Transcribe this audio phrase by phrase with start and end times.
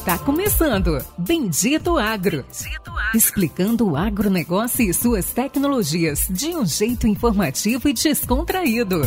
[0.00, 2.42] Está começando Bendito Agro.
[2.42, 3.14] Bendito Agro.
[3.14, 9.02] Explicando o agronegócio e suas tecnologias de um jeito informativo e descontraído.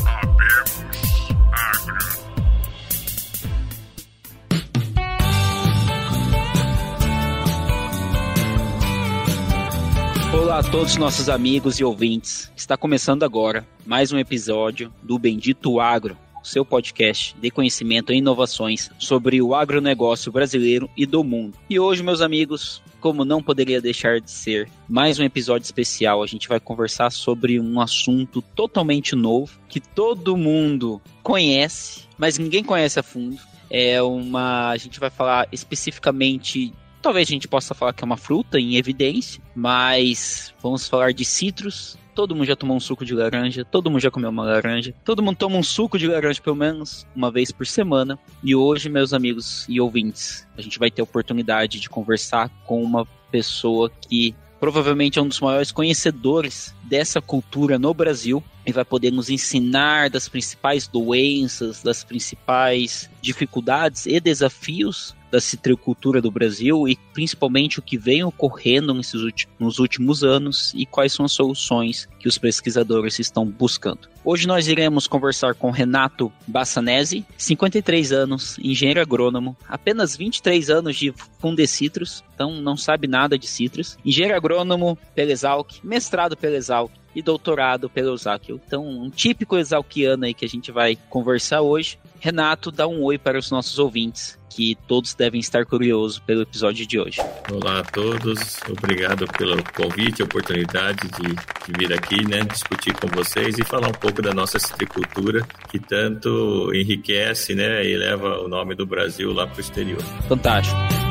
[10.31, 12.51] Olá a todos nossos amigos e ouvintes.
[12.55, 18.91] Está começando agora mais um episódio do Bendito Agro, seu podcast de conhecimento e inovações
[18.99, 21.57] sobre o agronegócio brasileiro e do mundo.
[21.69, 26.21] E hoje, meus amigos, como não poderia deixar de ser, mais um episódio especial.
[26.21, 32.63] A gente vai conversar sobre um assunto totalmente novo que todo mundo conhece, mas ninguém
[32.63, 33.37] conhece a fundo.
[33.69, 34.69] É uma.
[34.69, 36.71] A gente vai falar especificamente
[37.03, 41.25] Talvez a gente possa falar que é uma fruta em evidência, mas vamos falar de
[41.25, 44.93] citros, Todo mundo já tomou um suco de laranja, todo mundo já comeu uma laranja,
[45.03, 48.19] todo mundo toma um suco de laranja pelo menos uma vez por semana.
[48.43, 52.83] E hoje, meus amigos e ouvintes, a gente vai ter a oportunidade de conversar com
[52.83, 58.85] uma pessoa que provavelmente é um dos maiores conhecedores dessa cultura no Brasil e vai
[58.85, 66.87] poder nos ensinar das principais doenças, das principais dificuldades e desafios da citricultura do Brasil
[66.87, 69.19] e principalmente o que vem ocorrendo nesses
[69.59, 74.07] nos últimos anos e quais são as soluções que os pesquisadores estão buscando.
[74.23, 81.11] Hoje nós iremos conversar com Renato Bassanese, 53 anos, engenheiro agrônomo, apenas 23 anos de
[81.39, 87.21] Fundecitrus, então não sabe nada de citros, engenheiro agrônomo pela Exalc, mestrado pela Exalc, e
[87.21, 88.49] doutorado pelo Exalc.
[88.49, 91.97] Então, um típico exalquiano aí que a gente vai conversar hoje.
[92.19, 96.87] Renato, dá um oi para os nossos ouvintes, que todos devem estar curiosos pelo episódio
[96.87, 97.19] de hoje.
[97.51, 103.07] Olá a todos, obrigado pelo convite, a oportunidade de, de vir aqui, né, discutir com
[103.07, 108.47] vocês e falar um pouco da nossa citricultura, que tanto enriquece, né, e leva o
[108.47, 110.01] nome do Brasil lá para o exterior.
[110.29, 111.02] Fantástico.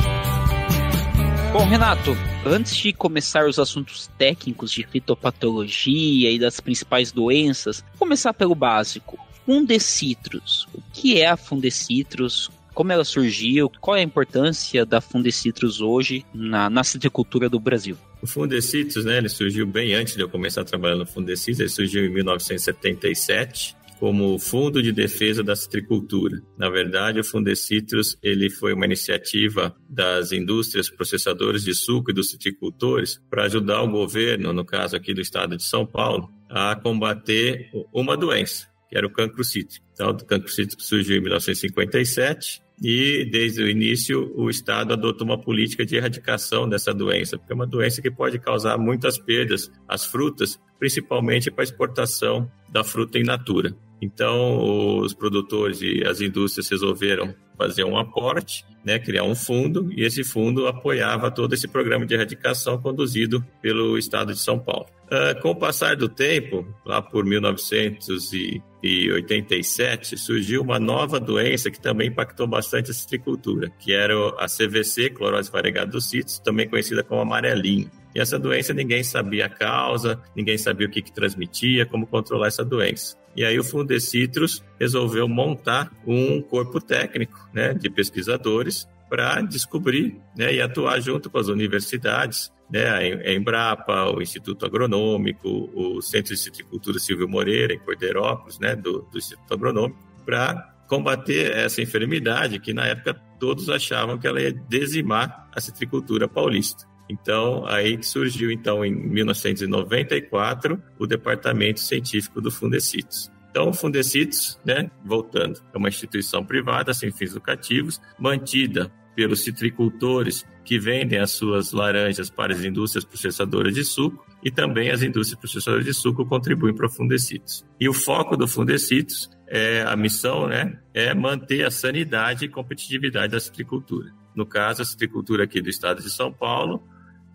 [1.52, 8.32] Bom, Renato, antes de começar os assuntos técnicos de fitopatologia e das principais doenças, começar
[8.32, 9.18] pelo básico.
[9.44, 10.66] Fundecitrus.
[10.72, 12.50] O que é a Fundecitrus?
[12.72, 13.70] Como ela surgiu?
[13.82, 17.98] Qual é a importância da Fundecitrus hoje na, na citricultura do Brasil?
[18.22, 21.68] O Fundecitrus, né, ele surgiu bem antes de eu começar a trabalhar no Fundecitrus, ele
[21.68, 26.42] surgiu em 1977 como Fundo de Defesa da Citricultura.
[26.58, 32.30] Na verdade, o Fundecitrus ele foi uma iniciativa das indústrias processadoras de suco e dos
[32.30, 37.70] citricultores para ajudar o governo, no caso aqui do estado de São Paulo, a combater
[37.94, 39.86] uma doença, que era o cancro cítrico.
[39.92, 45.40] Então, o cancro cítrico surgiu em 1957 e desde o início o Estado adotou uma
[45.40, 50.04] política de erradicação dessa doença, porque é uma doença que pode causar muitas perdas às
[50.04, 53.72] frutas, principalmente para exportação da fruta in natura.
[54.02, 60.04] Então, os produtores e as indústrias resolveram fazer um aporte, né, criar um fundo, e
[60.04, 64.86] esse fundo apoiava todo esse programa de erradicação conduzido pelo Estado de São Paulo.
[65.04, 72.08] Uh, com o passar do tempo, lá por 1987, surgiu uma nova doença que também
[72.08, 77.20] impactou bastante a citricultura, que era a CVC, clorose variegada dos cítricos, também conhecida como
[77.20, 77.88] amarelinho.
[78.14, 82.48] E essa doença ninguém sabia a causa, ninguém sabia o que, que transmitia, como controlar
[82.48, 83.16] essa doença.
[83.36, 90.54] E aí o Fundecitrus resolveu montar um corpo técnico né, de pesquisadores para descobrir né,
[90.54, 96.40] e atuar junto com as universidades, né, a Embrapa, o Instituto Agronômico, o Centro de
[96.40, 102.72] Citricultura Silvio Moreira, em Cordeirópolis, né, do, do Instituto Agronômico, para combater essa enfermidade que
[102.72, 106.86] na época todos achavam que ela ia dizimar a citricultura paulista.
[107.12, 113.30] Então, aí surgiu, então, em 1994, o Departamento Científico do Fundecitos.
[113.50, 120.46] Então, o Fundecitos, né, voltando, é uma instituição privada sem fins lucrativos, mantida pelos citricultores
[120.64, 125.38] que vendem as suas laranjas para as indústrias processadoras de suco e também as indústrias
[125.38, 127.62] processadoras de suco contribuem para o Fundecitos.
[127.78, 133.32] E o foco do Fundecitos é a missão, né, é manter a sanidade e competitividade
[133.32, 134.10] da citricultura.
[134.34, 136.82] No caso, a citricultura aqui do estado de São Paulo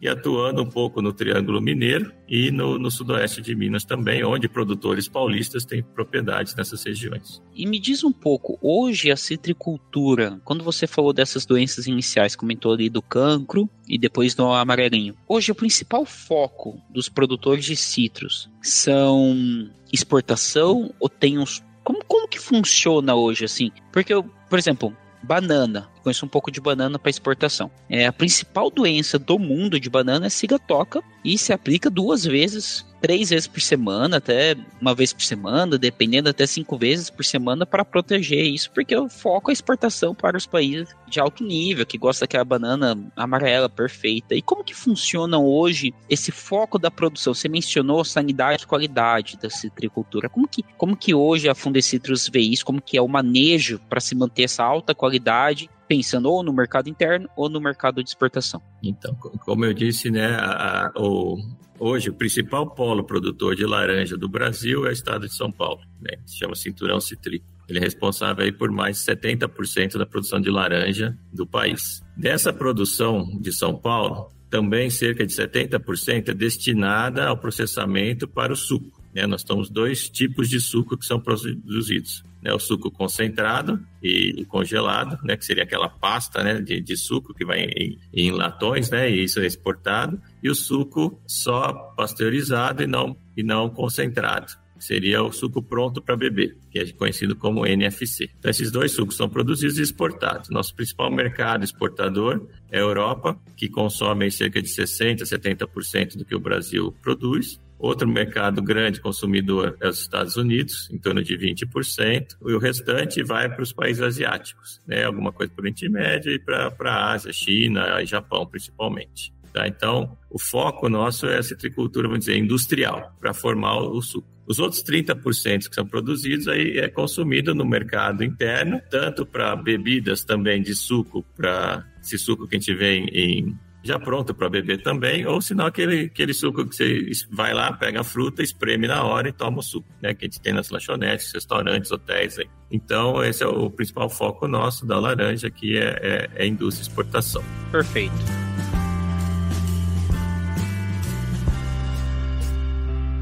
[0.01, 4.47] e atuando um pouco no Triângulo Mineiro e no, no, sudoeste de Minas também, onde
[4.47, 7.41] produtores paulistas têm propriedades nessas regiões.
[7.55, 12.73] E me diz um pouco, hoje a citricultura, quando você falou dessas doenças iniciais, comentou
[12.73, 15.15] ali do cancro e depois do amarelinho.
[15.27, 22.27] Hoje o principal foco dos produtores de citros são exportação ou tem uns como, como
[22.27, 23.71] que funciona hoje assim?
[23.93, 24.13] Porque,
[24.49, 24.93] por exemplo,
[25.23, 25.89] banana.
[26.07, 27.69] Conheço um pouco de banana para exportação.
[27.89, 32.85] É, a principal doença do mundo de banana é cigatoca e se aplica duas vezes
[33.01, 37.65] três vezes por semana, até uma vez por semana, dependendo até cinco vezes por semana
[37.65, 41.85] para proteger isso, porque o foco é a exportação para os países de alto nível,
[41.85, 44.35] que gosta daquela banana amarela perfeita.
[44.35, 47.33] E como que funciona hoje esse foco da produção?
[47.33, 50.29] Você mencionou sanidade e qualidade da citricultura.
[50.29, 52.65] Como que, como que hoje a Fundecitrus vê isso?
[52.65, 56.89] Como que é o manejo para se manter essa alta qualidade pensando ou no mercado
[56.89, 58.61] interno ou no mercado de exportação.
[58.83, 61.37] Então, como eu disse, né, a, a, o,
[61.79, 65.79] Hoje, o principal polo produtor de laranja do Brasil é o estado de São Paulo,
[66.01, 66.17] né?
[66.25, 67.51] se chama Cinturão Citrícola.
[67.69, 72.01] Ele é responsável aí por mais de 70% da produção de laranja do país.
[72.15, 78.55] Dessa produção de São Paulo, também cerca de 70% é destinada ao processamento para o
[78.55, 78.96] suco.
[79.17, 79.25] Né?
[79.25, 85.17] Nós temos dois tipos de suco que são produzidos né, o suco concentrado e, congelado,
[85.23, 89.09] né, que seria aquela pasta né, de, de suco que vai em, em, latões, né,
[89.09, 94.53] e isso é exportado, e o suco só pasteurizado e não, e não concentrado.
[94.79, 98.29] Seria o suco pronto para beber, que é conhecido como NFC.
[98.37, 100.49] Então, esses dois sucos são produzidos e exportados.
[100.49, 106.35] Nosso principal mercado exportador é a Europa, que consome cerca de 60%, 70% do que
[106.35, 107.59] o Brasil produz.
[107.79, 113.21] Outro mercado grande consumidor é os Estados Unidos, em torno de 20%, e o restante
[113.23, 115.05] vai para os países asiáticos, né?
[115.05, 119.31] alguma coisa para o Oriente Médio e para a Ásia, China e Japão principalmente.
[119.53, 119.67] Tá?
[119.67, 124.27] Então, o foco nosso é a citricultura, vamos dizer, industrial, para formar o suco.
[124.47, 130.23] Os outros 30% que são produzidos aí é consumido no mercado interno, tanto para bebidas
[130.23, 134.83] também de suco, para esse suco que a gente vê em já pronto para beber
[134.83, 139.03] também, ou senão aquele, aquele suco que você vai lá, pega a fruta, espreme na
[139.03, 140.13] hora e toma o suco, né?
[140.13, 142.49] Que a gente tem nas lanchonetes, restaurantes, hotéis aí.
[142.69, 146.87] Então, esse é o principal foco nosso da laranja, que é, é, é indústria e
[146.87, 147.43] exportação.
[147.71, 148.13] Perfeito.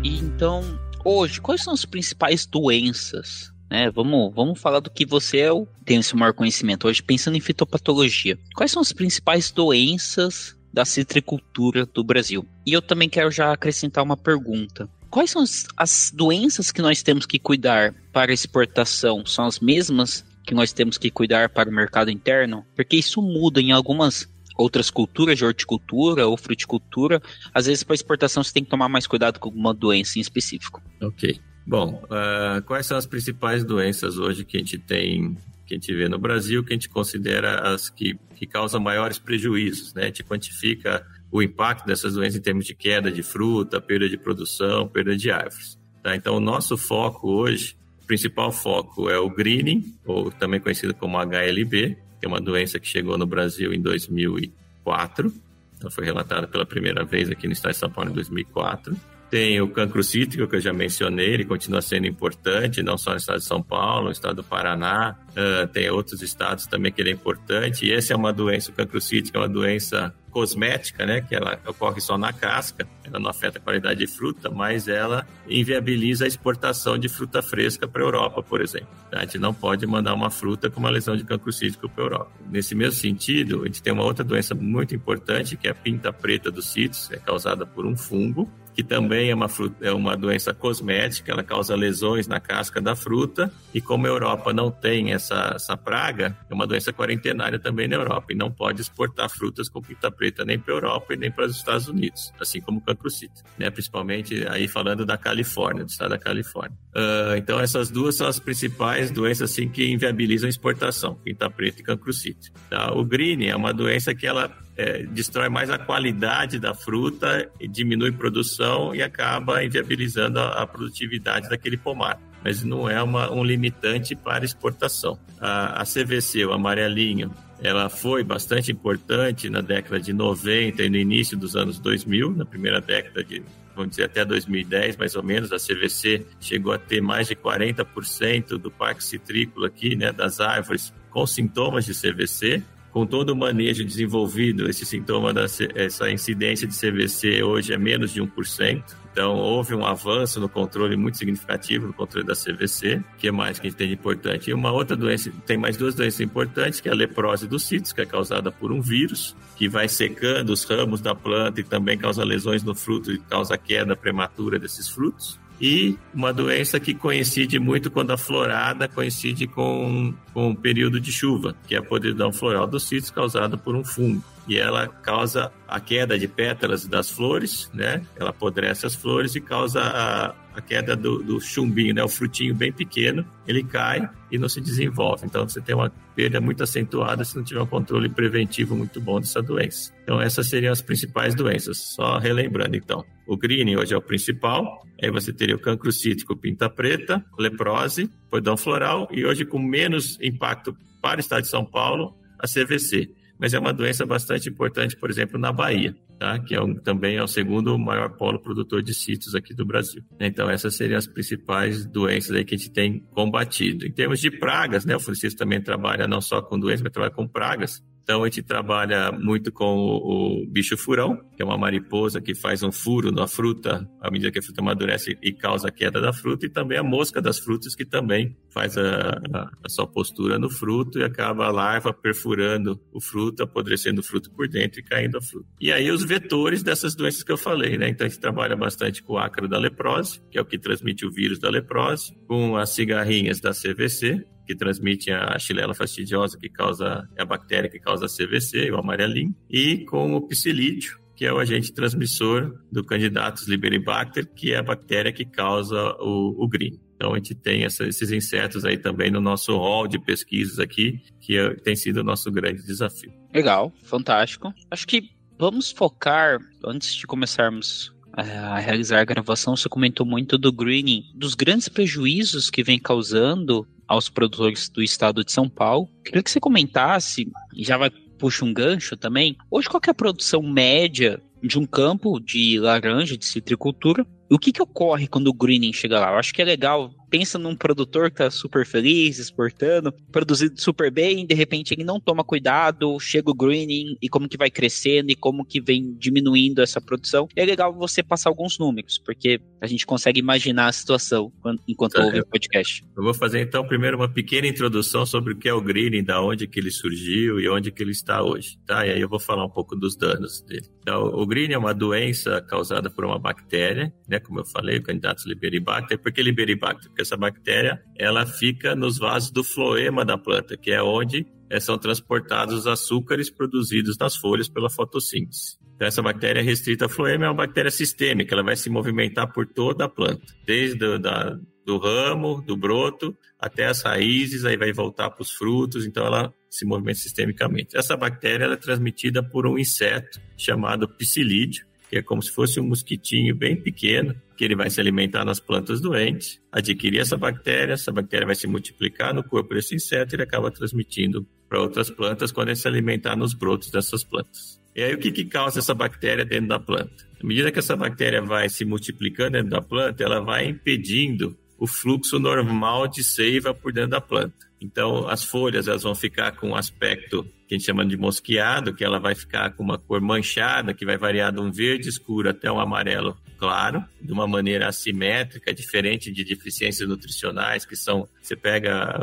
[0.04, 3.90] Então, hoje, quais são as principais doenças né?
[3.92, 7.42] Vamos, vamos falar do que você é o, tem esse maior conhecimento hoje, pensando em
[7.42, 8.38] fitopatologia.
[8.56, 12.46] Quais são as principais doenças da citricultura do Brasil?
[12.66, 14.90] E eu também quero já acrescentar uma pergunta.
[15.10, 19.26] Quais são as, as doenças que nós temos que cuidar para exportação?
[19.26, 22.66] São as mesmas que nós temos que cuidar para o mercado interno?
[22.76, 24.28] Porque isso muda em algumas
[24.58, 27.22] outras culturas de horticultura ou fruticultura.
[27.54, 30.84] Às vezes, para exportação, você tem que tomar mais cuidado com alguma doença em específico.
[31.02, 31.40] Ok.
[31.66, 35.94] Bom, uh, quais são as principais doenças hoje que a gente tem, que a gente
[35.94, 40.04] vê no Brasil, que a gente considera as que, que causam maiores prejuízos, né?
[40.04, 44.18] A gente quantifica o impacto dessas doenças em termos de queda de fruta, perda de
[44.18, 45.78] produção, perda de árvores.
[46.02, 46.16] Tá?
[46.16, 51.18] Então, o nosso foco hoje, o principal foco é o greening, ou também conhecido como
[51.18, 55.34] HLB, que é uma doença que chegou no Brasil em 2004.
[55.82, 58.96] Ela foi relatada pela primeira vez aqui no estado de São Paulo em 2004.
[59.36, 63.18] Tem o cancro cítrico, que eu já mencionei, ele continua sendo importante, não só no
[63.18, 67.10] estado de São Paulo, no estado do Paraná, uh, tem outros estados também que ele
[67.10, 67.86] é importante.
[67.86, 71.60] E essa é uma doença, o cancro cítrico é uma doença cosmética, né, que ela
[71.68, 76.28] ocorre só na casca, ela não afeta a qualidade de fruta, mas ela inviabiliza a
[76.30, 78.88] exportação de fruta fresca para a Europa, por exemplo.
[79.12, 82.06] A gente não pode mandar uma fruta com uma lesão de cancro cítrico para a
[82.06, 82.32] Europa.
[82.50, 86.14] Nesse mesmo sentido, a gente tem uma outra doença muito importante, que é a pinta
[86.14, 90.18] preta dos cítricos, é causada por um fungo, que também é uma, fruta, é uma
[90.18, 95.14] doença cosmética, ela causa lesões na casca da fruta, e como a Europa não tem
[95.14, 99.70] essa, essa praga, é uma doença quarentenária também na Europa, e não pode exportar frutas
[99.70, 102.80] com pinta preta nem para a Europa e nem para os Estados Unidos, assim como
[102.80, 103.70] o cancrocito, né?
[103.70, 106.78] principalmente aí falando da Califórnia, do estado da Califórnia.
[106.94, 111.80] Uh, então essas duas são as principais doenças assim, que inviabilizam a exportação, pinta preta
[111.80, 112.52] e cancrocito.
[112.70, 112.92] Tá?
[112.94, 118.12] O green é uma doença que ela é, destrói mais a qualidade da fruta, diminui
[118.12, 122.20] produção e acaba inviabilizando a, a produtividade daquele pomar.
[122.44, 125.18] Mas não é uma, um limitante para exportação.
[125.40, 130.98] A, a CVC, o amarelinho, ela foi bastante importante na década de 90 e no
[130.98, 133.42] início dos anos 2000, na primeira década de
[133.76, 138.58] vamos dizer, até 2010, mais ou menos, a CVC chegou a ter mais de 40%
[138.58, 142.64] do parque citrícola aqui, né, das árvores com sintomas de CVC
[142.96, 148.14] com todo o manejo desenvolvido, esse sintoma, da, essa incidência de CVC hoje é menos
[148.14, 148.84] de 1%.
[149.12, 153.04] Então, houve um avanço no controle muito significativo no controle da CVC.
[153.18, 154.50] Que mais que a gente tem de importante?
[154.50, 157.92] E uma outra doença, tem mais duas doenças importantes, que é a leprose dos cítricos,
[157.92, 161.98] que é causada por um vírus, que vai secando os ramos da planta e também
[161.98, 165.38] causa lesões no fruto e causa queda prematura desses frutos.
[165.60, 171.12] E uma doença que coincide muito quando a florada coincide com, com o período de
[171.12, 175.52] chuva, que é a podridão floral dos sítios causada por um fungo e ela causa
[175.68, 178.06] a queda de pétalas das flores, né?
[178.16, 182.04] Ela apodrece as flores e causa a, a queda do, do, chumbinho, né?
[182.04, 185.26] O frutinho bem pequeno, ele cai e não se desenvolve.
[185.26, 189.20] Então você tem uma perda muito acentuada se não tiver um controle preventivo muito bom
[189.20, 189.94] dessa doença.
[190.04, 191.78] Então essas seriam as principais doenças.
[191.78, 194.86] Só relembrando então, o greening hoje é o principal.
[195.02, 200.18] Aí você teria o cancro cítrico, pinta preta, leprose, podão floral e hoje com menos
[200.22, 204.96] impacto para o estado de São Paulo, a CVC mas é uma doença bastante importante,
[204.96, 206.40] por exemplo, na Bahia, tá?
[206.40, 210.04] que é um, também é o segundo maior polo produtor de sítios aqui do Brasil.
[210.20, 213.86] Então, essas seriam as principais doenças aí que a gente tem combatido.
[213.86, 217.14] Em termos de pragas, né, o Francisco também trabalha não só com doenças, mas trabalha
[217.14, 217.84] com pragas.
[218.06, 222.34] Então a gente trabalha muito com o, o, bicho furão, que é uma mariposa que
[222.34, 226.00] faz um furo na fruta à medida que a fruta amadurece e causa a queda
[226.00, 229.88] da fruta, e também a mosca das frutas, que também faz a, a, a sua
[229.88, 234.80] postura no fruto e acaba a larva perfurando o fruto, apodrecendo o fruto por dentro
[234.80, 235.48] e caindo a fruta.
[235.60, 237.90] E aí os vetores dessas doenças que eu falei, né?
[237.90, 241.06] Então a gente trabalha bastante com o ácaro da leprose, que é o que transmite
[241.06, 246.50] o vírus da leprose, com as cigarrinhas da CVC, que transmite a Xylella fastidiosa, que
[246.50, 251.26] causa é a bactéria que causa a CVC, o amarelinho, e com o psilídeo, que
[251.26, 256.48] é o agente transmissor do Candidatus liberibacter, que é a bactéria que causa o, o
[256.48, 256.80] green.
[256.96, 261.02] Então a gente tem essa, esses insetos aí também no nosso hall de pesquisas aqui,
[261.22, 263.12] que é, tem sido o nosso grande desafio.
[263.34, 264.54] Legal, fantástico.
[264.72, 270.52] Acho que vamos focar, antes de começarmos a realizar a gravação, você comentou muito do
[270.52, 275.90] greening, dos grandes prejuízos que vem causando aos produtores do estado de São Paulo.
[276.04, 279.36] Queria que você comentasse, já vai puxa um gancho também.
[279.50, 284.06] Hoje, qual é a produção média de um campo de laranja, de citricultura?
[284.32, 286.12] O que, que ocorre quando o greening chega lá?
[286.12, 290.92] Eu acho que é legal pensa num produtor que tá super feliz, exportando, produzindo super
[290.92, 295.10] bem, de repente ele não toma cuidado, chega o greening e como que vai crescendo
[295.10, 297.30] e como que vem diminuindo essa produção.
[297.34, 301.32] é legal você passar alguns números, porque a gente consegue imaginar a situação
[301.66, 302.84] enquanto tá, ouve o podcast.
[302.98, 306.22] Eu vou fazer então primeiro uma pequena introdução sobre o que é o greening, da
[306.22, 308.86] onde que ele surgiu e onde que ele está hoje, tá?
[308.86, 310.68] E aí eu vou falar um pouco dos danos dele.
[310.82, 314.84] Então, o greening é uma doença causada por uma bactéria, né, como eu falei, o
[314.84, 315.98] candidato Liberibacter.
[315.98, 316.90] Por que Liberibacter?
[316.90, 321.60] Porque essa bactéria ela fica nos vasos do floema da planta, que é onde eh,
[321.60, 325.58] são transportados os açúcares produzidos nas folhas pela fotossíntese.
[325.76, 329.46] Então, essa bactéria restrita a floema é uma bactéria sistêmica, ela vai se movimentar por
[329.46, 335.10] toda a planta, desde da, do ramo, do broto, até as raízes, aí vai voltar
[335.10, 337.76] para os frutos, então ela se movimenta sistemicamente.
[337.76, 342.68] Essa bactéria é transmitida por um inseto chamado psilídeo, que é como se fosse um
[342.68, 347.92] mosquitinho bem pequeno, que ele vai se alimentar nas plantas doentes, adquirir essa bactéria, essa
[347.92, 352.32] bactéria vai se multiplicar no corpo desse inseto e ele acaba transmitindo para outras plantas
[352.32, 354.60] quando ele se alimentar nos brotos dessas plantas.
[354.76, 357.08] E aí o que, que causa essa bactéria dentro da planta?
[357.22, 361.66] À medida que essa bactéria vai se multiplicando dentro da planta, ela vai impedindo o
[361.66, 364.36] fluxo normal de seiva por dentro da planta.
[364.60, 368.74] Então, as folhas elas vão ficar com um aspecto que a gente chama de mosqueado,
[368.74, 372.30] que ela vai ficar com uma cor manchada, que vai variar de um verde escuro
[372.30, 378.36] até um amarelo claro, de uma maneira assimétrica, diferente de deficiências nutricionais, que são, você
[378.36, 378.98] pega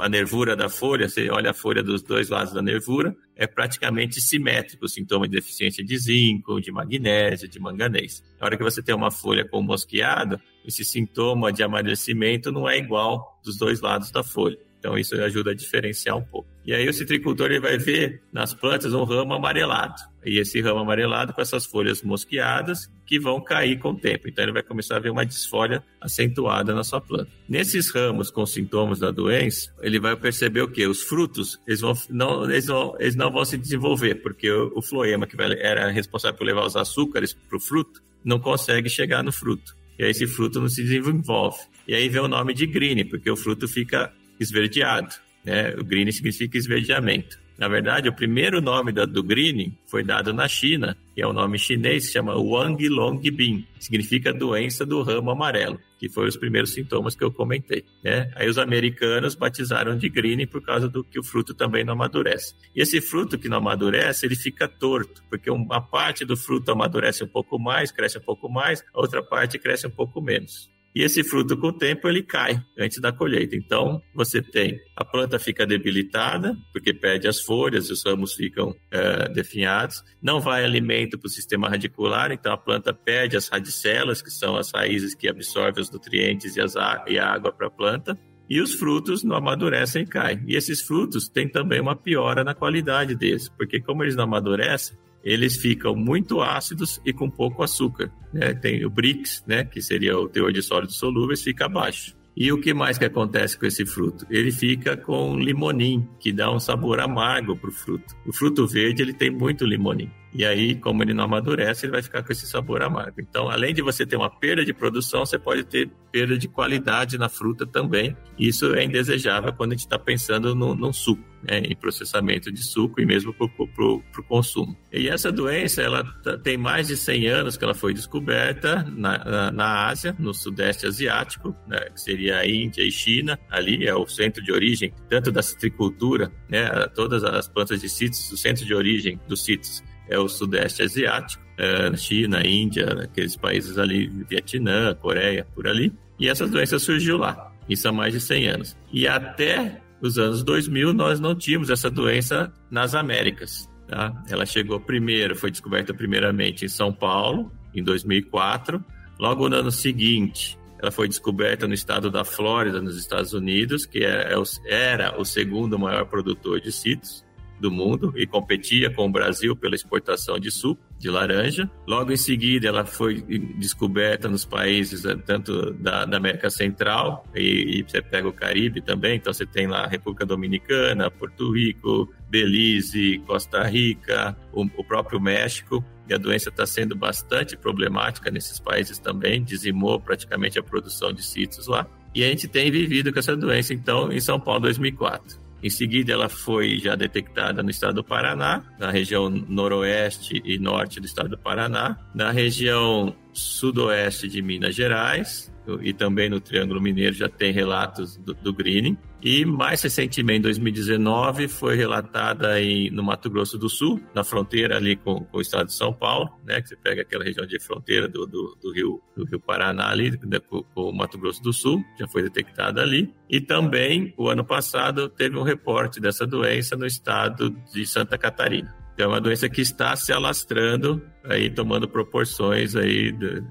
[0.00, 4.20] a nervura da folha, você olha a folha dos dois lados da nervura, é praticamente
[4.20, 8.22] simétrico o sintoma de deficiência de zinco, de magnésio, de manganês.
[8.40, 12.78] Na hora que você tem uma folha com mosqueado, esse sintoma de amadurecimento não é
[12.78, 14.58] igual dos dois lados da folha.
[14.78, 16.53] Então isso ajuda a diferenciar um pouco.
[16.66, 20.00] E aí o citricultor ele vai ver nas plantas um ramo amarelado.
[20.24, 24.28] E esse ramo amarelado com essas folhas mosqueadas que vão cair com o tempo.
[24.28, 27.30] Então ele vai começar a ver uma desfolha acentuada na sua planta.
[27.46, 30.86] Nesses ramos com sintomas da doença, ele vai perceber o que?
[30.86, 34.80] Os frutos eles, vão, não, eles, vão, eles não vão se desenvolver, porque o, o
[34.80, 39.30] floema, que era responsável por levar os açúcares para o fruto, não consegue chegar no
[39.30, 39.76] fruto.
[39.98, 41.58] E aí esse fruto não se desenvolve.
[41.86, 45.14] E aí vem o nome de green, porque o fruto fica esverdeado.
[45.44, 45.74] Né?
[45.78, 47.44] O green significa esverdeamento.
[47.56, 51.32] Na verdade, o primeiro nome do green foi dado na China, que é o um
[51.32, 56.72] nome chinês, chama Wang Long Bin, significa doença do ramo amarelo, que foram os primeiros
[56.72, 57.84] sintomas que eu comentei.
[58.02, 58.28] Né?
[58.34, 62.54] Aí os americanos batizaram de green por causa do que o fruto também não amadurece.
[62.74, 67.22] E esse fruto que não amadurece, ele fica torto, porque uma parte do fruto amadurece
[67.22, 70.73] um pouco mais, cresce um pouco mais, a outra parte cresce um pouco menos.
[70.94, 73.56] E esse fruto com o tempo ele cai antes da colheita.
[73.56, 79.28] Então você tem a planta fica debilitada porque perde as folhas, os ramos ficam é,
[79.30, 84.30] definhados, não vai alimento para o sistema radicular, então a planta perde as radicelas que
[84.30, 86.74] são as raízes que absorvem os nutrientes e, as,
[87.08, 90.42] e a água para a planta e os frutos não amadurecem e caem.
[90.46, 94.96] E esses frutos têm também uma piora na qualidade deles, porque como eles não amadurecem,
[95.24, 98.12] eles ficam muito ácidos e com pouco açúcar.
[98.32, 98.52] Né?
[98.52, 102.14] Tem o BRICS, né, que seria o teor de sólidos solúveis, fica abaixo.
[102.36, 104.26] E o que mais que acontece com esse fruto?
[104.28, 108.14] Ele fica com limonim, que dá um sabor amargo para o fruto.
[108.26, 110.10] O fruto verde ele tem muito limonim.
[110.34, 113.20] E aí, como ele não amadurece, ele vai ficar com esse sabor amargo.
[113.20, 117.16] Então, além de você ter uma perda de produção, você pode ter perda de qualidade
[117.16, 118.16] na fruta também.
[118.36, 122.62] Isso é indesejável quando a gente está pensando no, no suco, né, em processamento de
[122.62, 124.76] suco e mesmo para o consumo.
[124.92, 126.04] E essa doença, ela
[126.42, 130.86] tem mais de 100 anos que ela foi descoberta na, na, na Ásia, no Sudeste
[130.86, 133.38] Asiático, né, que seria a Índia e China.
[133.50, 138.30] Ali é o centro de origem tanto da citricultura, né, todas as plantas de cítrus,
[138.32, 143.78] o centro de origem dos cítrus é o Sudeste Asiático, é, China, Índia, aqueles países
[143.78, 145.92] ali, Vietnã, Coreia, por ali.
[146.18, 147.52] E essa doença surgiu lá.
[147.68, 148.76] Isso há mais de 100 anos.
[148.92, 153.68] E até os anos 2000 nós não tínhamos essa doença nas Américas.
[153.88, 154.12] Tá?
[154.28, 158.84] Ela chegou primeiro, foi descoberta primeiramente em São Paulo, em 2004.
[159.18, 164.04] Logo no ano seguinte, ela foi descoberta no estado da Flórida, nos Estados Unidos, que
[164.04, 167.23] é, é era o segundo maior produtor de cítrus
[167.64, 171.70] do mundo e competia com o Brasil pela exportação de suco de laranja.
[171.86, 173.22] Logo em seguida, ela foi
[173.58, 178.82] descoberta nos países eh, tanto da, da América Central e, e, você pega o Caribe
[178.82, 179.16] também.
[179.16, 185.18] Então, você tem lá a República Dominicana, Porto Rico, Belize, Costa Rica, o, o próprio
[185.18, 185.82] México.
[186.06, 191.24] E a doença está sendo bastante problemática nesses países também, dizimou praticamente a produção de
[191.24, 191.86] cítrus lá.
[192.14, 195.43] E a gente tem vivido com essa doença, então, em São Paulo 2004.
[195.64, 201.00] Em seguida, ela foi já detectada no estado do Paraná, na região noroeste e norte
[201.00, 207.14] do estado do Paraná, na região sudoeste de Minas Gerais, e também no Triângulo Mineiro
[207.14, 208.96] já tem relatos do, do greening.
[209.22, 214.76] E mais recentemente, em 2019, foi relatada aí no Mato Grosso do Sul, na fronteira
[214.76, 216.60] ali com, com o estado de São Paulo, né?
[216.60, 220.10] Que você pega aquela região de fronteira do, do, do rio, do rio Paraná ali,
[220.24, 223.14] né, com, com, o Mato Grosso do Sul, já foi detectada ali.
[223.30, 228.74] E também, o ano passado, teve um reporte dessa doença no estado de Santa Catarina.
[228.98, 233.42] É uma doença que está se alastrando, aí tomando proporções aí de,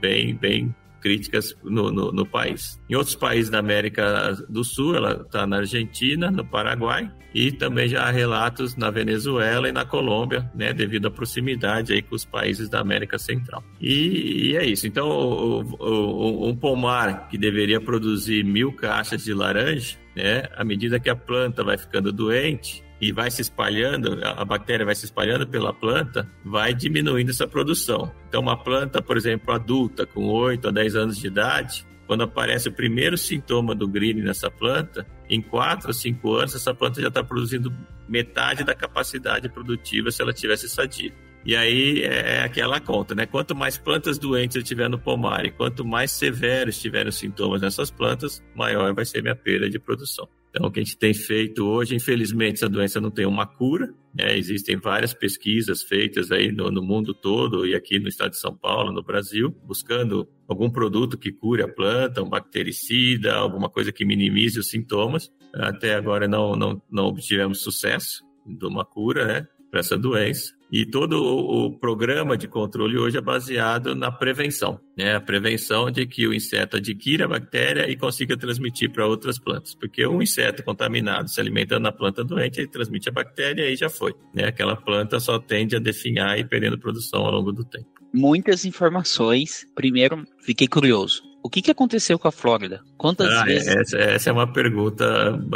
[0.00, 2.80] bem, bem críticas no, no, no, país.
[2.88, 7.88] Em outros países da América do Sul, ela está na Argentina, no Paraguai e também
[7.88, 12.24] já há relatos na Venezuela e na Colômbia, né, devido à proximidade aí com os
[12.24, 13.62] países da América Central.
[13.80, 14.86] E, e é isso.
[14.86, 20.98] Então, o, o, um pomar que deveria produzir mil caixas de laranja, né, à medida
[20.98, 25.46] que a planta vai ficando doente, e vai se espalhando, a bactéria vai se espalhando
[25.46, 28.12] pela planta, vai diminuindo essa produção.
[28.28, 32.68] Então, uma planta, por exemplo, adulta, com 8 a 10 anos de idade, quando aparece
[32.68, 37.08] o primeiro sintoma do green nessa planta, em 4 ou 5 anos, essa planta já
[37.08, 37.72] está produzindo
[38.08, 41.12] metade da capacidade produtiva se ela tivesse sadia.
[41.44, 43.24] E aí é aquela conta, né?
[43.24, 47.62] Quanto mais plantas doentes eu tiver no pomar e quanto mais severos tiverem os sintomas
[47.62, 50.28] nessas plantas, maior vai ser minha perda de produção.
[50.50, 53.94] Então, o que a gente tem feito hoje, infelizmente, essa doença não tem uma cura.
[54.12, 54.36] Né?
[54.36, 58.54] Existem várias pesquisas feitas aí no, no, mundo todo e aqui no estado de São
[58.56, 64.04] Paulo, no Brasil, buscando algum produto que cure a planta, um bactericida, alguma coisa que
[64.04, 65.30] minimize os sintomas.
[65.54, 70.52] Até agora não, não, não obtivemos sucesso de uma cura né, para essa doença.
[70.72, 75.16] E todo o, programa de controle hoje é baseado na prevenção, né?
[75.16, 79.74] A prevenção de que o inseto adquira a bactéria e consiga transmitir para outras plantas.
[79.74, 83.88] Porque um inseto contaminado se alimentando na planta doente, ele transmite a bactéria e já
[83.88, 84.14] foi.
[84.32, 84.44] Né?
[84.44, 87.88] Aquela planta só tende a definhar e perdendo produção ao longo do tempo.
[88.14, 89.66] Muitas informações.
[89.74, 91.29] Primeiro, fiquei curioso.
[91.42, 92.82] O que, que aconteceu com a Flórida?
[92.96, 93.68] Quantas ah, vezes?
[93.68, 95.04] Essa, essa, é uma pergunta.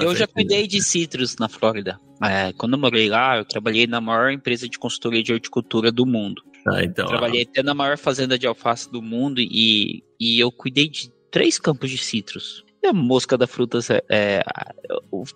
[0.01, 1.99] Eu já cuidei de citros na Flórida.
[2.23, 6.07] É, quando eu morei lá, eu trabalhei na maior empresa de consultoria de horticultura do
[6.07, 6.43] mundo.
[6.67, 10.89] Ah, então, trabalhei até na maior fazenda de alface do mundo e, e eu cuidei
[10.89, 12.65] de três campos de citros.
[12.83, 14.43] E a mosca da frutas é, é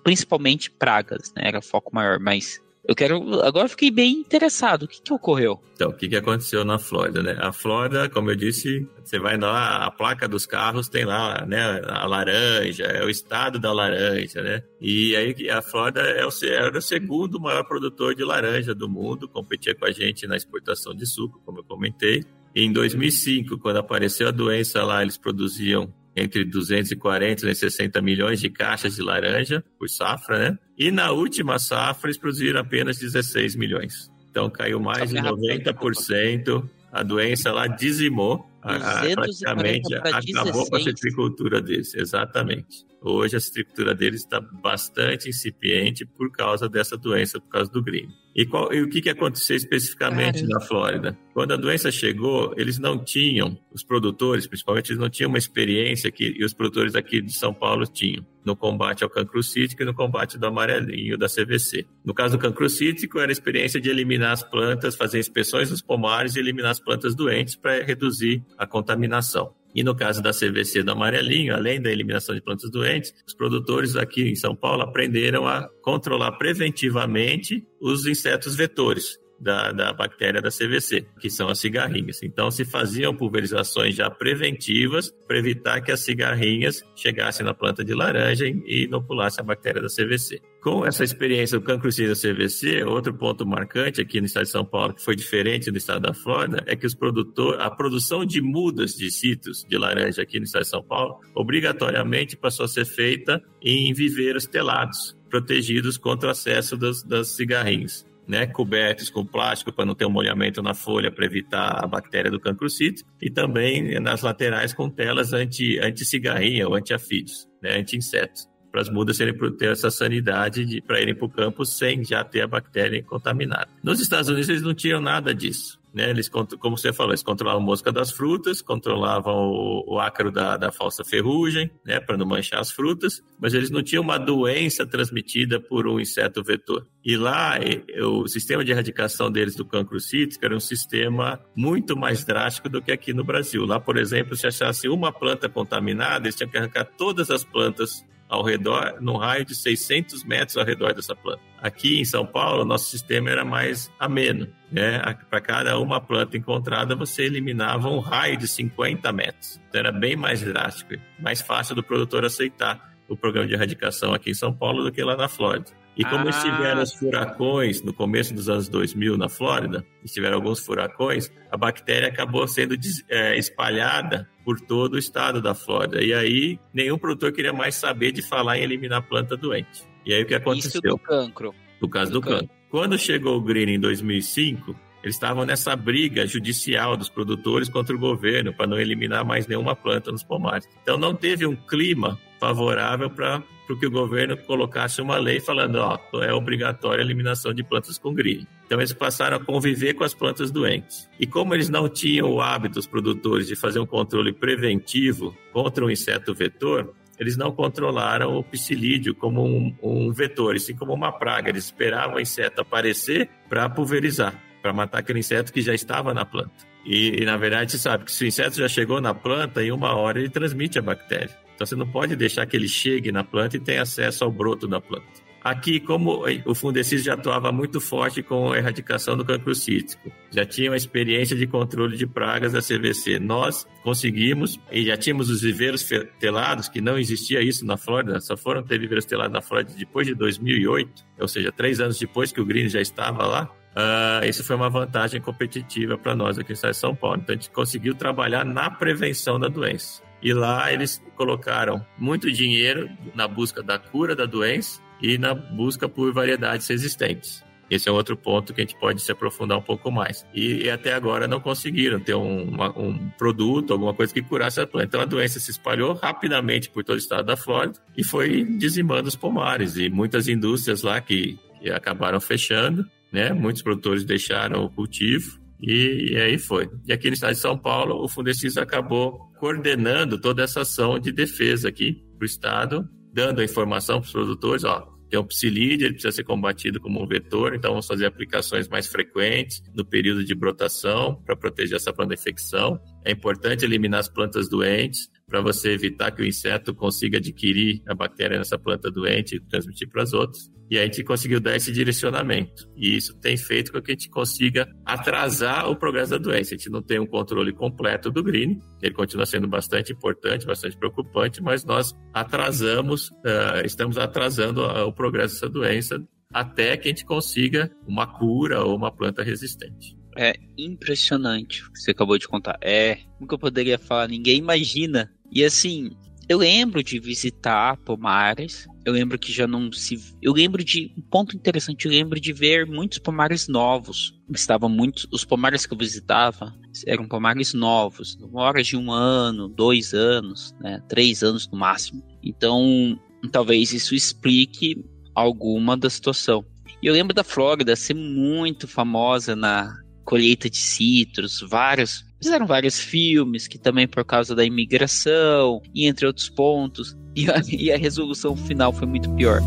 [0.02, 1.42] principalmente pragas, né?
[1.46, 3.42] Era foco maior, mas eu quero.
[3.42, 4.84] Agora fiquei bem interessado.
[4.84, 5.60] O que, que ocorreu?
[5.74, 7.36] Então, o que, que aconteceu na Flórida, né?
[7.38, 11.82] A Flórida, como eu disse, você vai lá, a placa dos carros tem lá, né?
[11.86, 14.62] A laranja, é o estado da laranja, né?
[14.80, 19.28] E aí a Flórida é o, era o segundo maior produtor de laranja do mundo,
[19.28, 22.24] competia com a gente na exportação de suco, como eu comentei.
[22.56, 28.50] Em 2005, quando apareceu a doença lá, eles produziam entre 240 e 260 milhões de
[28.50, 30.58] caixas de laranja por safra, né?
[30.76, 34.10] E na última safra eles produziram apenas 16 milhões.
[34.30, 36.68] Então caiu mais de 90%.
[36.92, 41.94] A doença lá dizimou, praticamente acabou com a citricultura deles.
[41.94, 42.86] Exatamente.
[43.00, 48.08] Hoje a estrutura deles está bastante incipiente por causa dessa doença, por causa do green.
[48.34, 50.48] E, qual, e o que, que aconteceu especificamente Cara.
[50.48, 51.18] na Flórida?
[51.32, 56.10] Quando a doença chegou, eles não tinham, os produtores principalmente, eles não tinham uma experiência
[56.10, 59.84] que e os produtores aqui de São Paulo tinham no combate ao cancro cítico e
[59.84, 61.84] no combate do amarelinho da CVC.
[62.04, 65.82] No caso do cancro cítico, era a experiência de eliminar as plantas, fazer inspeções nos
[65.82, 69.52] pomares e eliminar as plantas doentes para reduzir a contaminação.
[69.74, 73.96] E no caso da CVC do amarelinho, além da eliminação de plantas doentes, os produtores
[73.96, 80.50] aqui em São Paulo aprenderam a controlar preventivamente os insetos vetores da, da bactéria da
[80.50, 82.22] CVC, que são as cigarrinhas.
[82.22, 87.94] Então, se faziam pulverizações já preventivas para evitar que as cigarrinhas chegassem na planta de
[87.94, 90.40] laranja e inoculassem a bactéria da CVC.
[90.60, 94.64] Com essa experiência do cancro da CVC, outro ponto marcante aqui no estado de São
[94.64, 98.42] Paulo, que foi diferente do estado da Flórida, é que os produtores, a produção de
[98.42, 102.84] mudas de citros de laranja aqui no estado de São Paulo, obrigatoriamente passou a ser
[102.84, 109.72] feita em viveiros telados, protegidos contra o acesso das, das cigarrinhas né, cobertos com plástico
[109.72, 113.98] para não ter um molhamento na folha para evitar a bactéria do cancrocito e também
[113.98, 119.72] nas laterais com telas anti, anti-cigarrinha ou anti-afídeos, né, anti-insetos, para as mudas terem, ter
[119.72, 123.68] essa sanidade para irem para o campo sem já ter a bactéria contaminada.
[123.82, 125.77] Nos Estados Unidos eles não tinham nada disso.
[125.98, 126.10] Né?
[126.10, 130.56] Eles, como você falou, eles controlavam a mosca das frutas, controlavam o, o ácaro da,
[130.56, 131.98] da falsa ferrugem, né?
[131.98, 136.40] para não manchar as frutas, mas eles não tinham uma doença transmitida por um inseto
[136.44, 136.86] vetor.
[137.04, 137.58] E lá,
[138.00, 142.80] o sistema de erradicação deles do cancro cítrico era um sistema muito mais drástico do
[142.80, 143.66] que aqui no Brasil.
[143.66, 148.06] Lá, por exemplo, se achasse uma planta contaminada, eles tinham que arrancar todas as plantas
[148.28, 151.40] ao redor, num raio de 600 metros ao redor dessa planta.
[151.60, 154.48] Aqui em São Paulo, nosso sistema era mais ameno.
[154.70, 155.00] Né?
[155.30, 159.60] Para cada uma planta encontrada, você eliminava um raio de 50 metros.
[159.68, 164.30] Então era bem mais drástico, mais fácil do produtor aceitar o programa de erradicação aqui
[164.30, 165.72] em São Paulo do que lá na Flórida.
[165.96, 166.30] E como ah.
[166.30, 172.08] estiveram os furacões no começo dos anos 2000 na Flórida, estiveram alguns furacões, a bactéria
[172.08, 172.76] acabou sendo
[173.08, 176.02] é, espalhada por todo o estado da Flórida.
[176.02, 179.86] E aí nenhum produtor queria mais saber de falar em eliminar planta doente.
[180.06, 180.70] E aí o que aconteceu?
[180.70, 181.54] Isso do cancro.
[181.82, 182.48] No caso do, do cancro.
[182.48, 182.56] cancro.
[182.70, 187.98] Quando chegou o Green em 2005, eles estavam nessa briga judicial dos produtores contra o
[187.98, 190.66] governo para não eliminar mais nenhuma planta nos pomares.
[190.82, 193.42] Então não teve um clima favorável para
[193.78, 198.14] que o governo colocasse uma lei falando, ó, é obrigatória a eliminação de plantas com
[198.14, 198.46] green.
[198.64, 201.08] Então eles passaram a conviver com as plantas doentes.
[201.20, 205.84] E como eles não tinham o hábito, os produtores, de fazer um controle preventivo contra
[205.84, 211.12] um inseto vetor, eles não controlaram o psilídeo como um, um vetor, assim como uma
[211.12, 211.50] praga.
[211.50, 216.24] Eles esperavam o inseto aparecer para pulverizar para matar aquele inseto que já estava na
[216.24, 216.66] planta.
[216.84, 219.70] E, e, na verdade, você sabe que se o inseto já chegou na planta, em
[219.70, 221.34] uma hora ele transmite a bactéria.
[221.58, 224.68] Então você não pode deixar que ele chegue na planta e tenha acesso ao broto
[224.68, 225.26] da planta.
[225.42, 230.46] Aqui, como o Fundecid já atuava muito forte com a erradicação do cancro cítico, já
[230.46, 233.18] tinha uma experiência de controle de pragas da CVC.
[233.18, 235.84] Nós conseguimos, e já tínhamos os viveiros
[236.20, 240.06] telados, que não existia isso na Flórida, só foram ter viveiros telados na Flórida depois
[240.06, 243.50] de 2008, ou seja, três anos depois que o Green já estava lá.
[243.74, 247.18] Uh, isso foi uma vantagem competitiva para nós aqui de São Paulo.
[247.20, 250.07] Então, a gente conseguiu trabalhar na prevenção da doença.
[250.22, 255.88] E lá eles colocaram muito dinheiro na busca da cura da doença e na busca
[255.88, 257.44] por variedades resistentes.
[257.70, 260.26] Esse é outro ponto que a gente pode se aprofundar um pouco mais.
[260.34, 264.58] E, e até agora não conseguiram ter um, uma, um, produto, alguma coisa que curasse
[264.58, 264.86] a planta.
[264.86, 269.08] Então a doença se espalhou rapidamente por todo o estado da Flórida e foi dizimando
[269.08, 269.76] os pomares.
[269.76, 273.32] E muitas indústrias lá que, que acabaram fechando né?
[273.32, 276.70] Muitos produtores deixaram o cultivo e, e, aí foi.
[276.86, 281.12] E aqui no estado de São Paulo, o Fundecis acabou coordenando toda essa ação de
[281.12, 285.86] defesa aqui para o estado, dando a informação para os produtores, ó, tem um psilídeo,
[285.86, 290.22] ele precisa ser combatido como um vetor, então vamos fazer aplicações mais frequentes no período
[290.22, 292.78] de brotação para proteger essa planta da infecção.
[293.04, 297.94] É importante eliminar as plantas doentes, para você evitar que o inseto consiga adquirir a
[297.94, 300.50] bactéria nessa planta doente e transmitir para as outras.
[300.70, 302.68] E a gente conseguiu dar esse direcionamento.
[302.76, 306.54] E isso tem feito com que a gente consiga atrasar o progresso da doença.
[306.54, 310.76] A gente não tem um controle completo do green, ele continua sendo bastante importante, bastante
[310.76, 317.04] preocupante, mas nós atrasamos, uh, estamos atrasando o progresso dessa doença até que a gente
[317.04, 319.96] consiga uma cura ou uma planta resistente.
[320.16, 322.58] É impressionante o que você acabou de contar.
[322.60, 325.12] É, nunca poderia falar, ninguém imagina.
[325.30, 325.90] E assim,
[326.28, 328.66] eu lembro de visitar pomares.
[328.84, 329.98] Eu lembro que já não se.
[330.20, 330.92] Eu lembro de.
[330.96, 334.14] Um ponto interessante, eu lembro de ver muitos pomares novos.
[334.34, 335.06] Estavam muitos.
[335.10, 336.54] Os pomares que eu visitava
[336.86, 338.18] eram pomares novos.
[338.32, 340.82] Horas de um ano, dois anos, né?
[340.86, 342.04] Três anos no máximo.
[342.22, 342.98] Então,
[343.32, 344.76] talvez isso explique
[345.14, 346.44] alguma da situação.
[346.82, 352.04] E eu lembro da Flórida ser muito famosa na colheita de citros, vários.
[352.20, 356.96] Fizeram vários filmes que também por causa da imigração e entre outros pontos.
[357.18, 359.40] E a, e a resolução final foi muito pior.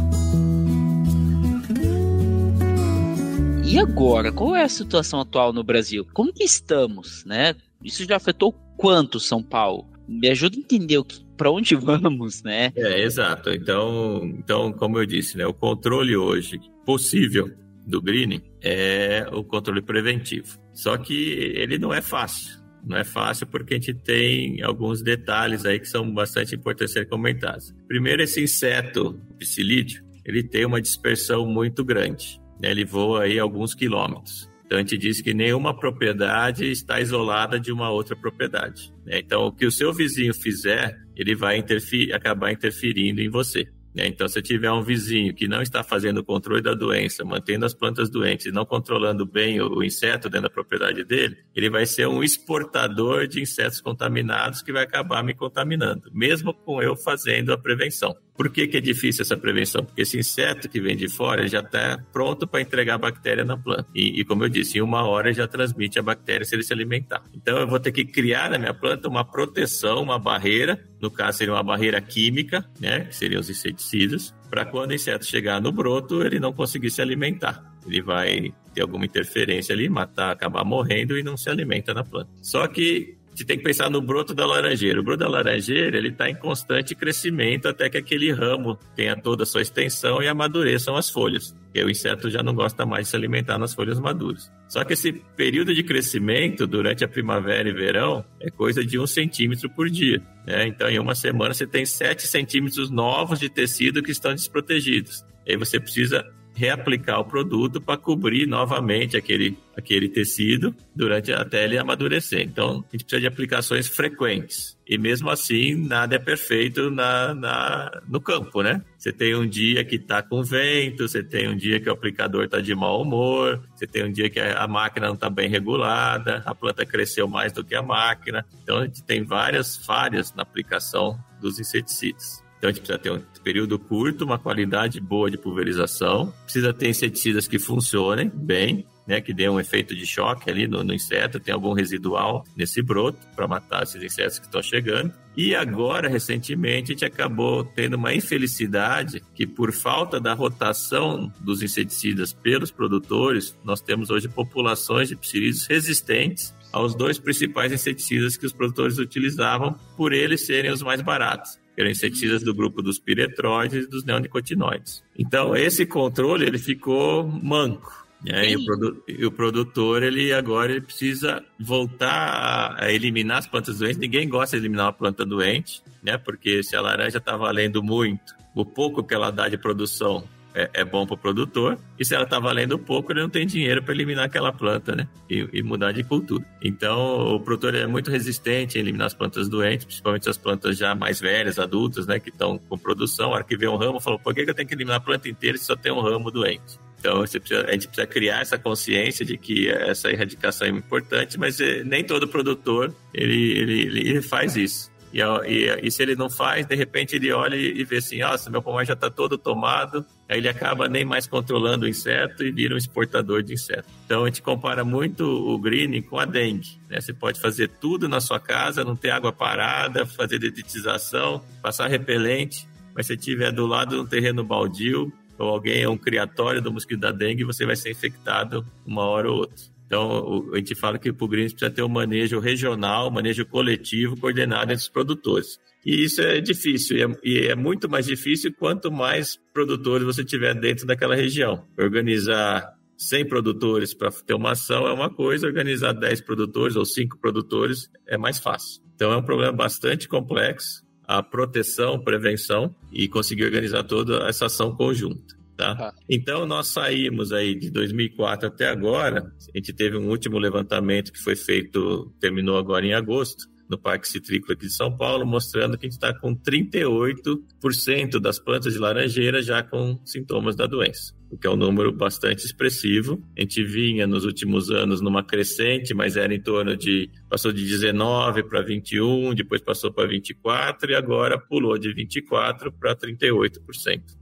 [3.65, 6.05] E agora, qual é a situação atual no Brasil?
[6.12, 7.55] Como que estamos, né?
[7.81, 9.89] Isso já afetou quanto São Paulo?
[10.05, 12.73] Me ajuda a entender o que para onde vamos, né?
[12.75, 13.49] É, exato.
[13.51, 17.49] Então, então, como eu disse, né, o controle hoje possível
[17.88, 20.60] do greening é o controle preventivo.
[20.73, 21.13] Só que
[21.55, 22.61] ele não é fácil.
[22.84, 27.08] Não é fácil porque a gente tem alguns detalhes aí que são bastante importantes ser
[27.08, 27.74] comentados.
[27.88, 32.41] Primeiro, esse inseto psilídeo, ele tem uma dispersão muito grande.
[32.62, 32.72] Né?
[32.72, 34.50] Ele voa aí alguns quilômetros.
[34.65, 38.94] Então a gente diz que nenhuma propriedade está isolada de uma outra propriedade.
[39.06, 39.20] Né?
[39.20, 43.67] Então o que o seu vizinho fizer, ele vai interferir, acabar interferindo em você.
[43.93, 44.08] Né?
[44.08, 47.73] Então, se tiver um vizinho que não está fazendo o controle da doença, mantendo as
[47.73, 52.08] plantas doentes e não controlando bem o inseto dentro da propriedade dele, ele vai ser
[52.08, 57.58] um exportador de insetos contaminados que vai acabar me contaminando, mesmo com eu fazendo a
[57.58, 58.15] prevenção.
[58.41, 59.86] Por que, que é difícil essa prevenção?
[59.86, 63.56] Porque esse inseto que vem de fora já está pronto para entregar a bactéria na
[63.56, 63.86] planta.
[63.93, 66.73] E, e, como eu disse, em uma hora já transmite a bactéria se ele se
[66.73, 67.21] alimentar.
[67.36, 71.38] Então eu vou ter que criar na minha planta uma proteção, uma barreira, no caso
[71.38, 75.71] seria uma barreira química, né, que seriam os inseticidas, para quando o inseto chegar no
[75.71, 77.63] broto, ele não conseguir se alimentar.
[77.86, 82.32] Ele vai ter alguma interferência ali, matar, acabar morrendo e não se alimenta na planta.
[82.41, 84.99] Só que gente tem que pensar no broto da laranjeira.
[84.99, 89.43] O broto da laranjeira ele está em constante crescimento até que aquele ramo tenha toda
[89.43, 91.56] a sua extensão e amadureçam as folhas.
[91.65, 94.51] Porque o inseto já não gosta mais de se alimentar nas folhas maduras.
[94.67, 99.08] Só que esse período de crescimento durante a primavera e verão é coisa de um
[99.08, 100.21] centímetro por dia.
[100.45, 100.67] Né?
[100.67, 105.25] Então, em uma semana, você tem sete centímetros novos de tecido que estão desprotegidos.
[105.45, 111.64] E aí você precisa reaplicar o produto para cobrir novamente aquele, aquele tecido durante até
[111.64, 112.42] ele amadurecer.
[112.42, 114.78] Então, a gente precisa de aplicações frequentes.
[114.88, 118.84] E mesmo assim, nada é perfeito na, na, no campo, né?
[118.98, 122.44] Você tem um dia que está com vento, você tem um dia que o aplicador
[122.44, 126.44] está de mau humor, você tem um dia que a, máquina não está bem regulada,
[126.46, 128.46] a planta cresceu mais do que a máquina.
[128.62, 132.40] Então, a gente tem várias falhas na aplicação dos inseticidas.
[132.62, 136.89] Então a gente precisa ter um período curto, uma qualidade boa de pulverização, precisa ter
[136.89, 141.39] inseticidas que funcionem bem, né, que dê um efeito de choque ali no, no inseto,
[141.39, 145.12] tem algum residual nesse broto para matar esses insetos que estão chegando.
[145.36, 151.63] E agora, recentemente, a gente acabou tendo uma infelicidade que, por falta da rotação dos
[151.63, 158.45] inseticidas pelos produtores, nós temos hoje populações de psilídeos resistentes aos dois principais inseticidas que
[158.45, 163.86] os produtores utilizavam, por eles serem os mais baratos eram inseticidas do grupo dos piretróides
[163.86, 165.04] e dos neonicotinoides.
[165.17, 168.02] Então, esse controle ele ficou manco.
[168.24, 168.52] Né?
[168.52, 173.80] E, o produ e, o produtor, ele agora ele precisa voltar a eliminar as plantas
[173.80, 173.98] doentes.
[173.98, 176.17] Ninguém gosta de eliminar uma planta doente, né?
[176.17, 180.70] porque se a laranja está valendo muito, o pouco que ela dá de produção é,
[180.74, 181.78] é bom para o produtor.
[182.00, 185.08] E se ela está valendo pouco, ele não tem dinheiro para eliminar aquela planta, né?
[185.30, 186.46] E, e, mudar de cultura.
[186.62, 190.94] Então, o produtor é muito resistente a eliminar as plantas doentes, principalmente as plantas já
[190.96, 192.20] mais velhas, adultas, né?
[192.20, 193.32] Que estão com produção.
[193.32, 195.02] A hora que vê um ramo, falou: por que, que eu tenho que eliminar a
[195.02, 196.80] planta inteira se só tem um ramo doente?
[197.00, 201.60] Então, precisa, a gente precisa criar essa consciência de que essa erradicação é importante, mas
[201.60, 204.92] eh, nem todo produtor ele, ele, ele faz isso.
[205.14, 208.50] E, e, e, se ele não faz, de repente ele olha e vê assim, nossa,
[208.50, 212.52] meu pomar já está todo tomado, aí ele acaba nem mais controlando o inseto e
[212.54, 213.84] vira um exportador de inseto.
[214.06, 216.80] Então a gente compara muito o green com a dengue.
[216.89, 217.02] Né?
[217.02, 222.65] Você pode fazer tudo na sua casa, não ter água parada, fazer dedetização, passar repelente,
[222.96, 226.72] mas se tiver do lado de um terreno baldio, ou alguém é um criatório do
[226.72, 229.65] mosquito da dengue, você vai ser infectado uma hora ou outra.
[229.91, 234.15] Então, a gente fala que o Greens precisa ter um manejo regional, um manejo coletivo,
[234.15, 235.60] coordenado entre os produtores.
[235.86, 240.23] E isso é difícil, e é, e é, muito mais difícil quanto mais produtores você
[240.23, 241.67] tiver dentro daquela região.
[241.77, 247.19] Organizar 100 produtores para ter uma ação é uma coisa, organizar 10 produtores ou 5
[247.19, 248.82] produtores é mais fácil.
[248.95, 254.73] Então, é um problema bastante complexo, a proteção, prevenção e conseguir organizar toda essa ação
[254.73, 255.40] conjunta.
[255.56, 255.76] Tá?
[255.76, 255.94] tá?
[256.10, 261.20] Então, nós saímos aí de 2004 até agora, a gente teve um último levantamento que
[261.20, 265.86] foi feito, terminou agora em agosto, no Parque Citrícola aqui de São Paulo, mostrando que
[265.86, 271.38] a gente está com 38% das plantas de laranjeira já com sintomas da doença o
[271.38, 273.24] que é um número bastante expressivo.
[273.38, 277.63] A gente vinha nos últimos anos numa crescente, mas era em torno de passou de
[277.65, 283.60] 19 para 21, depois passou para 24 e agora pulou de 24 para 38%.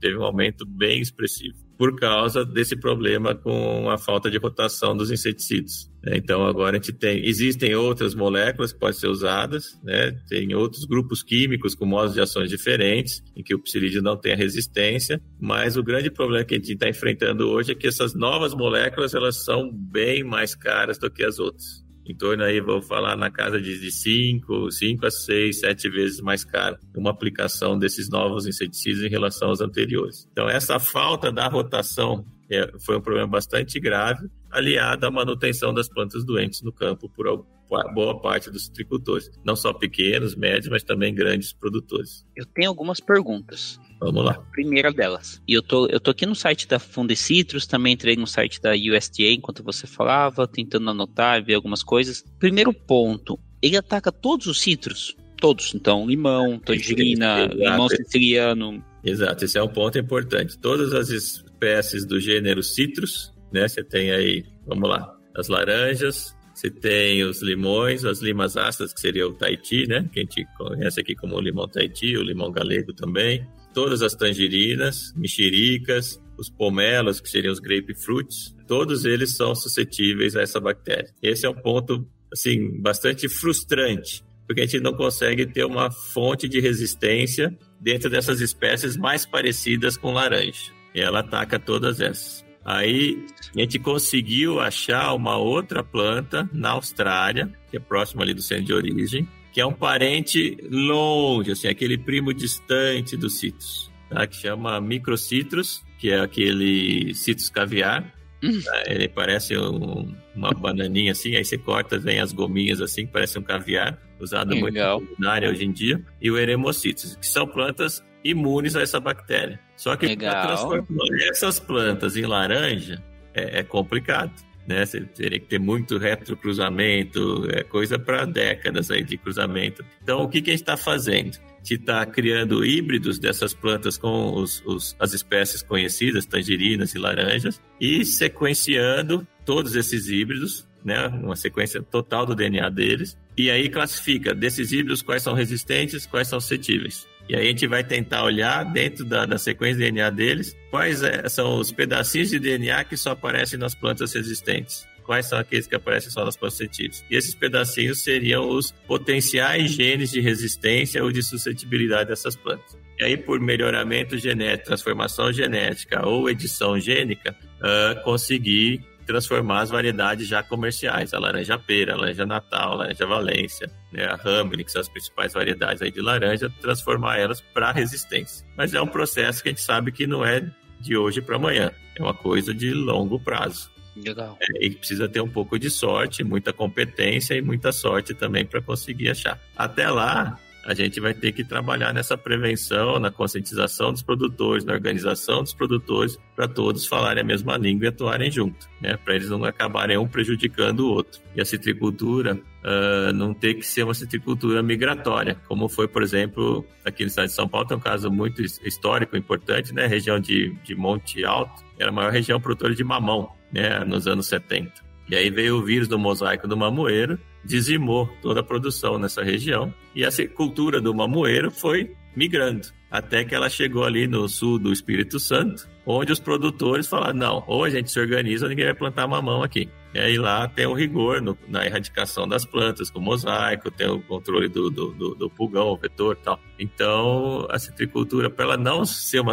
[0.00, 5.10] Teve um aumento bem expressivo por causa desse problema com a falta de rotação dos
[5.10, 5.90] inseticidas.
[6.02, 6.18] Né?
[6.18, 10.10] Então agora a gente tem, existem outras moléculas que podem ser usadas, né?
[10.28, 14.34] tem outros grupos químicos com modos de ações diferentes, em que o psilídeo não tem
[14.34, 18.14] a resistência, mas o grande problema que a gente está enfrentando hoje é que essas
[18.14, 22.82] novas moléculas elas são bem mais caras do que as outras em torno aí, vou
[22.82, 28.08] falar na casa de 5, 5 a 6, 7 vezes mais caro uma aplicação desses
[28.08, 30.28] novos inseticidas em relação aos anteriores.
[30.32, 35.88] Então, essa falta da rotação é, foi um problema bastante grave, aliado à manutenção das
[35.88, 37.46] plantas doentes no campo por
[37.94, 42.26] boa parte dos citricultores, não só pequenos, médios, mas também grandes produtores.
[42.34, 43.78] Eu tenho algumas perguntas.
[44.00, 44.34] Vamos lá.
[44.50, 45.42] primeira delas.
[45.46, 48.72] E eu tô, eu tô aqui no site da Fundecitrus, também entrei no site da
[48.72, 52.24] USDA enquanto você falava, tentando anotar, ver algumas coisas.
[52.38, 55.14] Primeiro ponto, ele ataca todos os citros?
[55.36, 58.82] Todos, então, limão, tangerina, limão siciliano.
[59.04, 60.58] Exato, esse é um ponto importante.
[60.58, 63.68] Todas as espécies do gênero citrus, né?
[63.68, 69.00] Você tem aí, vamos lá, as laranjas, você tem os limões, as limas ácidas, que
[69.00, 70.08] seria o Tahiti, né?
[70.12, 75.12] Que a gente conhece aqui como limão Tahiti, o limão galego também todas as tangerinas,
[75.16, 81.12] mexericas, os pomelos, que seriam os grapefruits, todos eles são suscetíveis a essa bactéria.
[81.22, 86.48] Esse é um ponto, assim, bastante frustrante, porque a gente não consegue ter uma fonte
[86.48, 90.72] de resistência dentro dessas espécies mais parecidas com laranja.
[90.94, 92.44] E ela ataca todas essas.
[92.64, 93.24] Aí
[93.56, 98.64] a gente conseguiu achar uma outra planta na Austrália, que é próxima ali do centro
[98.64, 104.26] de origem, que é um parente longe, assim, aquele primo distante dos citrus, tá?
[104.26, 108.14] que chama microcitrus, que é aquele citrus caviar.
[108.42, 108.60] Hum.
[108.62, 108.84] Tá?
[108.86, 113.38] Ele parece um, uma bananinha assim, aí você corta, vem as gominhas assim, que parece
[113.38, 115.00] um caviar, usado Legal.
[115.00, 116.02] muito na área hoje em dia.
[116.20, 119.58] E o eremocitrus, que são plantas imunes a essa bactéria.
[119.76, 123.02] Só que para transformar essas plantas em laranja
[123.34, 124.32] é, é complicado
[124.70, 124.86] né?
[124.86, 129.84] Você teria que ter muito retrocruzamento, é coisa para décadas aí de cruzamento.
[130.00, 131.36] Então, o que, que a gente está fazendo?
[131.58, 137.60] Gente está criando híbridos dessas plantas com os, os, as espécies conhecidas, tangerinas e laranjas,
[137.80, 141.08] e sequenciando todos esses híbridos, né?
[141.08, 146.28] Uma sequência total do DNA deles, e aí classifica desses híbridos quais são resistentes, quais
[146.28, 147.08] são suscetíveis.
[147.28, 151.02] E aí a gente vai tentar olhar dentro da, da sequência de DNA deles quais
[151.02, 155.66] é, são os pedacinhos de DNA que só aparecem nas plantas resistentes quais são aqueles
[155.66, 157.04] que aparecem só nas plantas suscetíveis.
[157.10, 162.78] E esses pedacinhos seriam os potenciais genes de resistência ou de suscetibilidade dessas plantas.
[162.96, 170.28] E aí, por melhoramento genético, transformação genética ou edição gênica, uh, conseguir transformar as variedades
[170.28, 174.70] já comerciais, a laranja pera, a laranja natal, a laranja valência, né, a Hamlin, que
[174.70, 178.46] são as principais variedades aí de laranja, transformar elas para resistência.
[178.56, 181.72] Mas é um processo que a gente sabe que não é de hoje para amanhã,
[181.98, 183.68] é uma coisa de longo prazo.
[183.96, 184.38] Legal.
[184.40, 188.62] É, e precisa ter um pouco de sorte, muita competência e muita sorte também para
[188.62, 189.40] conseguir achar.
[189.56, 194.72] Até lá, a gente vai ter que trabalhar nessa prevenção, na conscientização dos produtores, na
[194.72, 198.96] organização dos produtores, para todos falarem a mesma língua e atuarem junto, né?
[198.96, 201.20] para eles não acabarem um prejudicando o outro.
[201.34, 206.64] E a citricultura uh, não ter que ser uma citricultura migratória, como foi, por exemplo,
[206.84, 209.86] aqui no estado de São Paulo, tem um caso muito histórico, importante, né?
[209.86, 213.82] região de, de Monte Alto, era a maior região produtora de mamão né?
[213.84, 214.90] nos anos 70.
[215.08, 219.72] E aí veio o vírus do mosaico do mamoeiro, dizimou toda a produção nessa região.
[219.94, 224.72] E essa cultura do mamoeiro foi migrando até que ela chegou ali no sul do
[224.72, 228.74] Espírito Santo, onde os produtores falaram: não, ou a gente se organiza, ou ninguém vai
[228.74, 229.68] plantar mamão aqui.
[229.92, 234.00] E aí lá tem o rigor no, na erradicação das plantas, com mosaico, tem o
[234.00, 236.40] controle do, do, do, do pulgão, o vetor e tal.
[236.58, 239.32] Então, a citricultura, para ela não ser uma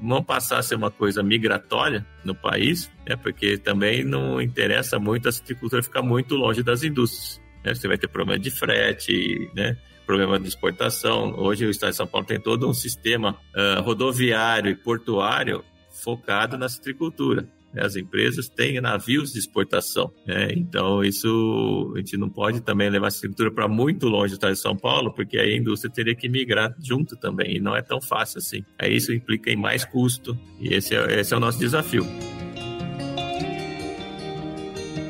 [0.00, 5.28] não passar a ser uma coisa migratória no país, é porque também não interessa muito
[5.28, 7.40] a citricultura ficar muito longe das indústrias.
[7.64, 7.74] Né?
[7.74, 9.76] Você vai ter problema de frete, né?
[10.08, 11.34] Problema de exportação.
[11.36, 16.56] Hoje o Estado de São Paulo tem todo um sistema uh, rodoviário e portuário focado
[16.56, 17.46] na citricultura.
[17.74, 20.10] né, as empresas têm navios de exportação.
[20.26, 20.48] Né?
[20.56, 24.74] Então, isso a gente não pode também levar essa estrutura para muito longe de São
[24.74, 28.38] Paulo, porque aí a indústria teria que migrar junto também, e não é tão fácil
[28.38, 28.64] assim.
[28.78, 32.06] Aí isso implica em mais custo, e esse é, esse é o nosso desafio.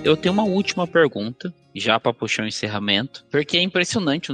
[0.04, 4.32] Eu tenho uma última pergunta, já para puxar o um encerramento, porque é impressionante,